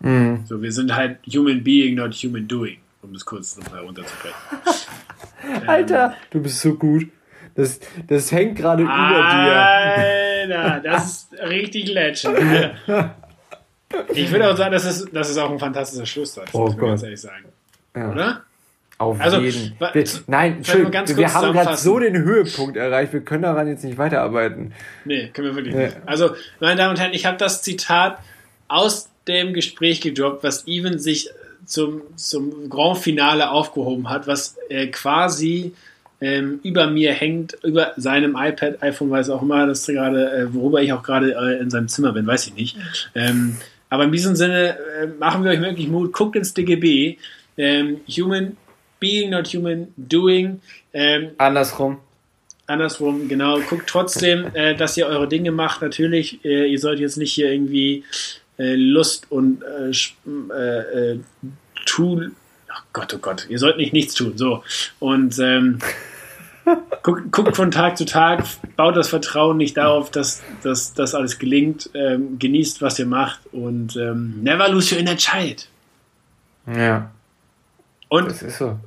[0.00, 0.44] Mhm.
[0.46, 4.38] So, wir sind halt human being, not human doing, um das kurz nochmal runterzubrechen.
[5.66, 7.08] Alter, du bist so gut.
[7.56, 7.78] Das,
[8.08, 8.98] das hängt gerade über dir.
[10.56, 12.38] Alter, das ist richtig legend.
[14.14, 16.86] Ich würde auch sagen, das ist, das ist auch ein fantastischer Schlusssatz, oh muss man
[16.86, 17.44] ganz ehrlich sagen.
[17.96, 18.10] Ja.
[18.10, 18.42] Oder?
[18.98, 19.76] Auf also, jeden.
[19.92, 23.12] Wir, nein, Entschuldigung, wir haben gerade so den Höhepunkt erreicht.
[23.12, 24.72] Wir können daran jetzt nicht weiterarbeiten.
[25.04, 25.86] Nee, können wir wirklich nee.
[25.86, 25.96] nicht.
[26.06, 26.30] Also,
[26.60, 28.18] meine Damen und Herren, ich habe das Zitat
[28.68, 31.30] aus dem Gespräch gedroppt, was Even sich
[31.66, 35.72] zum, zum Grand Finale aufgehoben hat, was äh, quasi
[36.20, 40.82] ähm, über mir hängt, über seinem iPad, iPhone, weiß auch immer, das gerade, äh, worüber
[40.82, 42.76] ich auch gerade äh, in seinem Zimmer bin, weiß ich nicht.
[43.14, 43.56] Ähm,
[43.94, 47.16] aber in diesem Sinne äh, machen wir euch wirklich Mut, guckt ins DGB.
[47.56, 48.56] Ähm, human
[48.98, 50.60] Being, not human doing.
[50.92, 51.98] Ähm, andersrum.
[52.66, 53.60] Andersrum, genau.
[53.60, 55.80] Guckt trotzdem, äh, dass ihr eure Dinge macht.
[55.80, 58.02] Natürlich, äh, ihr sollt jetzt nicht hier irgendwie
[58.58, 61.18] äh, Lust und äh, äh, äh,
[61.86, 62.34] tun.
[62.68, 64.36] Oh Gott, oh Gott, ihr sollt nicht nichts tun.
[64.36, 64.64] So.
[64.98, 65.78] Und ähm,
[67.02, 68.44] guckt, guckt, von Tag zu Tag,
[68.76, 71.90] baut das Vertrauen nicht darauf, dass das alles gelingt.
[71.94, 75.68] Ähm, genießt, was ihr macht und ähm, never lose your inner child.
[76.66, 77.10] Ja.
[78.08, 78.78] Und das ist so.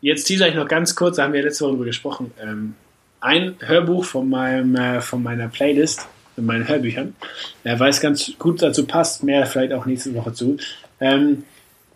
[0.00, 2.30] Jetzt teaser ich noch ganz kurz, da haben wir letzte Woche drüber gesprochen.
[2.40, 2.74] Ähm,
[3.20, 6.06] ein Hörbuch von, meinem, äh, von meiner Playlist,
[6.36, 7.16] in meinen Hörbüchern,
[7.64, 10.58] äh, weil es ganz gut dazu passt, mehr vielleicht auch nächste Woche zu.
[11.00, 11.44] Ähm,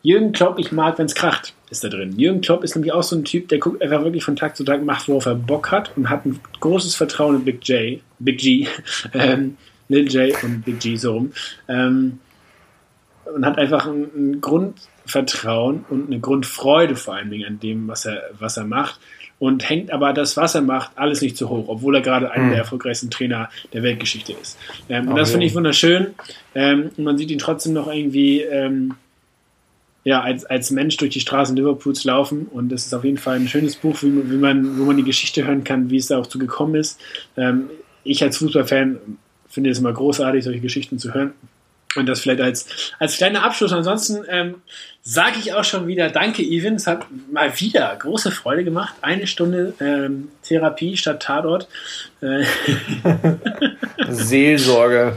[0.03, 2.19] Jürgen Klopp, ich mag, wenn es kracht, ist da drin.
[2.19, 4.65] Jürgen Klopp ist nämlich auch so ein Typ, der guckt einfach wirklich von Tag zu
[4.65, 8.39] Tag, macht, worauf er Bock hat und hat ein großes Vertrauen in Big J, Big
[8.39, 8.67] G,
[9.15, 9.57] ähm,
[9.89, 11.33] Lil J und Big G so rum.
[11.69, 12.19] Ähm,
[13.35, 17.89] und hat einfach ein, ein Grund, Vertrauen und eine Grundfreude vor allen Dingen an dem,
[17.89, 19.01] was er, was er macht.
[19.39, 22.47] Und hängt aber das, was er macht, alles nicht zu hoch, obwohl er gerade einer
[22.47, 22.51] mhm.
[22.51, 24.59] der erfolgreichsten Trainer der Weltgeschichte ist.
[24.89, 26.09] Ähm, und das finde ich wunderschön.
[26.57, 28.95] Ähm, und man sieht ihn trotzdem noch irgendwie ähm,
[30.09, 32.47] ja, als, als Mensch durch die Straßen Liverpools laufen.
[32.51, 35.03] Und das ist auf jeden Fall ein schönes Buch, wie wie man, wo man die
[35.03, 36.99] Geschichte hören kann, wie es da auch zu gekommen ist.
[37.37, 37.69] Ähm,
[38.05, 38.97] ich als Fußballfan
[39.51, 41.33] finde es immer großartig, solche Geschichten zu hören.
[41.97, 43.73] Und das vielleicht als, als kleiner Abschluss.
[43.73, 44.63] Ansonsten ähm,
[45.03, 46.75] sage ich auch schon wieder Danke, Even.
[46.75, 48.95] Es hat mal wieder große Freude gemacht.
[49.01, 51.67] Eine Stunde ähm, Therapie statt Tatort.
[52.21, 52.45] Äh
[54.09, 55.17] Seelsorge.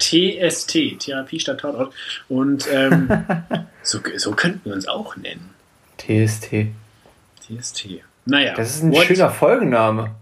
[0.00, 1.94] TST, Therapie statt Tatort.
[2.28, 3.08] Und ähm,
[3.82, 5.50] so, so könnten wir uns auch nennen.
[5.98, 6.66] TST.
[7.40, 7.86] TST.
[8.24, 8.54] Naja.
[8.54, 9.04] Das ist ein what?
[9.04, 10.14] schöner Folgenname.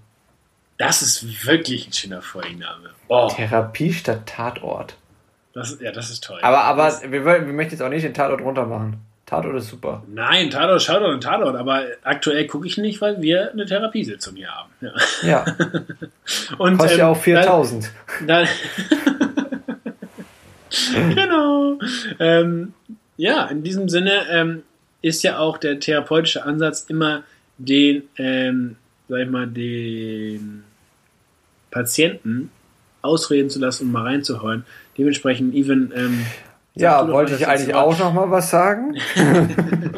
[0.78, 2.90] Das ist wirklich ein schöner Folgenname.
[3.08, 3.28] Oh.
[3.34, 4.94] Therapie statt Tatort.
[5.56, 6.38] Das, ja, das ist toll.
[6.42, 8.98] Aber, aber wir, wir möchten jetzt auch nicht den Tatort runter machen.
[9.24, 10.02] Tatort ist super.
[10.06, 14.50] Nein, Tatort, Shoutout und Tatort, aber aktuell gucke ich nicht, weil wir eine Therapiesitzung hier
[14.50, 14.70] haben.
[14.82, 14.92] Ja.
[15.26, 15.44] ja.
[16.58, 17.90] und, Kostet ähm, ja auch 4000.
[18.26, 18.46] Dann,
[20.92, 21.78] dann genau.
[22.20, 22.74] Ähm,
[23.16, 24.62] ja, in diesem Sinne ähm,
[25.00, 27.22] ist ja auch der therapeutische Ansatz immer
[27.56, 28.76] den, ähm,
[29.08, 30.64] sag ich mal, den
[31.70, 32.50] Patienten
[33.00, 34.66] ausreden zu lassen und mal reinzuhören.
[34.96, 35.92] Dementsprechend, even.
[35.94, 36.26] Ähm,
[36.74, 38.96] ja, wollte ich eigentlich auch noch mal was sagen?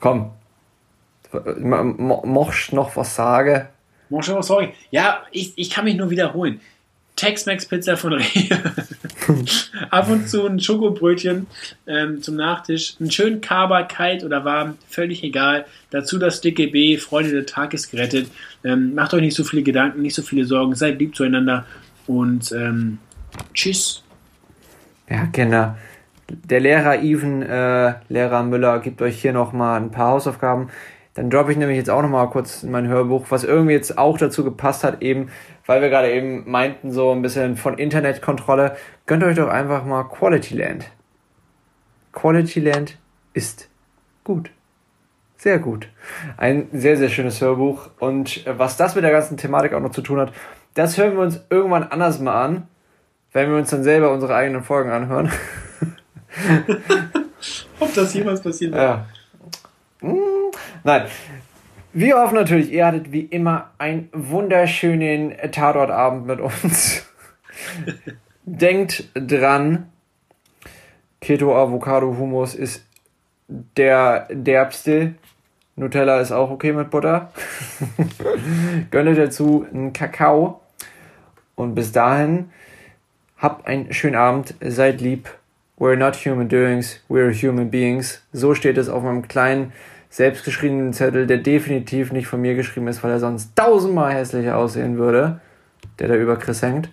[0.00, 0.32] Komm.
[1.60, 3.68] Mochtest noch was sagen?
[4.08, 4.72] Mochtest noch was sagen?
[4.90, 6.60] Ja, ich, ich kann mich nur wiederholen.
[7.20, 8.58] Tex-Mex Pizza von Rehe.
[9.90, 11.46] Ab und zu ein Schokobrötchen
[11.86, 12.94] ähm, zum Nachtisch.
[12.98, 15.66] Einen schönen Kaba, kalt oder warm, völlig egal.
[15.90, 18.30] Dazu das dicke B, Freunde, der Tag ist gerettet.
[18.64, 20.74] Ähm, macht euch nicht so viele Gedanken, nicht so viele Sorgen.
[20.74, 21.66] Seid lieb zueinander
[22.06, 22.96] und ähm,
[23.52, 24.02] tschüss.
[25.10, 25.76] Ja, genau.
[26.30, 30.70] Der Lehrer Even, äh, Lehrer Müller, gibt euch hier nochmal ein paar Hausaufgaben.
[31.20, 34.16] Dann droppe ich nämlich jetzt auch nochmal kurz in mein Hörbuch, was irgendwie jetzt auch
[34.16, 35.28] dazu gepasst hat, eben
[35.66, 40.04] weil wir gerade eben meinten, so ein bisschen von Internetkontrolle, gönnt euch doch einfach mal
[40.04, 40.90] Quality Land.
[42.14, 42.96] Quality Land
[43.34, 43.68] ist
[44.24, 44.50] gut.
[45.36, 45.90] Sehr gut.
[46.38, 47.90] Ein sehr, sehr schönes Hörbuch.
[47.98, 50.32] Und was das mit der ganzen Thematik auch noch zu tun hat,
[50.72, 52.66] das hören wir uns irgendwann anders mal an,
[53.34, 55.30] wenn wir uns dann selber unsere eigenen Folgen anhören.
[57.78, 59.04] Ob das jemals passiert Ja.
[60.00, 60.16] Hm,
[60.84, 61.06] nein.
[61.92, 67.04] Wir hoffen natürlich, ihr hattet wie immer einen wunderschönen Tatortabend mit uns.
[68.44, 69.90] Denkt dran,
[71.20, 72.86] Keto Avocado Hummus ist
[73.48, 75.14] der derbste.
[75.76, 77.32] Nutella ist auch okay mit Butter.
[78.90, 80.60] Gönnt dazu einen Kakao.
[81.56, 82.50] Und bis dahin,
[83.36, 85.28] habt einen schönen Abend, seid lieb.
[85.78, 88.22] We're not human doings, we're human beings.
[88.32, 89.72] So steht es auf meinem kleinen
[90.10, 94.98] selbstgeschriebenen Zettel, der definitiv nicht von mir geschrieben ist, weil er sonst tausendmal hässlicher aussehen
[94.98, 95.40] würde,
[95.98, 96.90] der da über Chris hängt.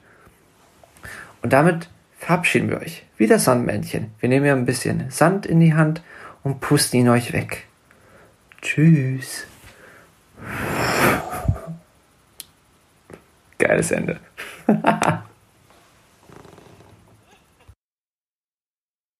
[1.41, 1.89] Und damit
[2.19, 3.03] verabschieden wir euch.
[3.17, 4.11] Wie das Sandmännchen.
[4.19, 6.01] Wir nehmen ja ein bisschen Sand in die Hand
[6.43, 7.65] und pusten ihn euch weg.
[8.61, 9.45] Tschüss.
[13.57, 14.19] Geiles Ende.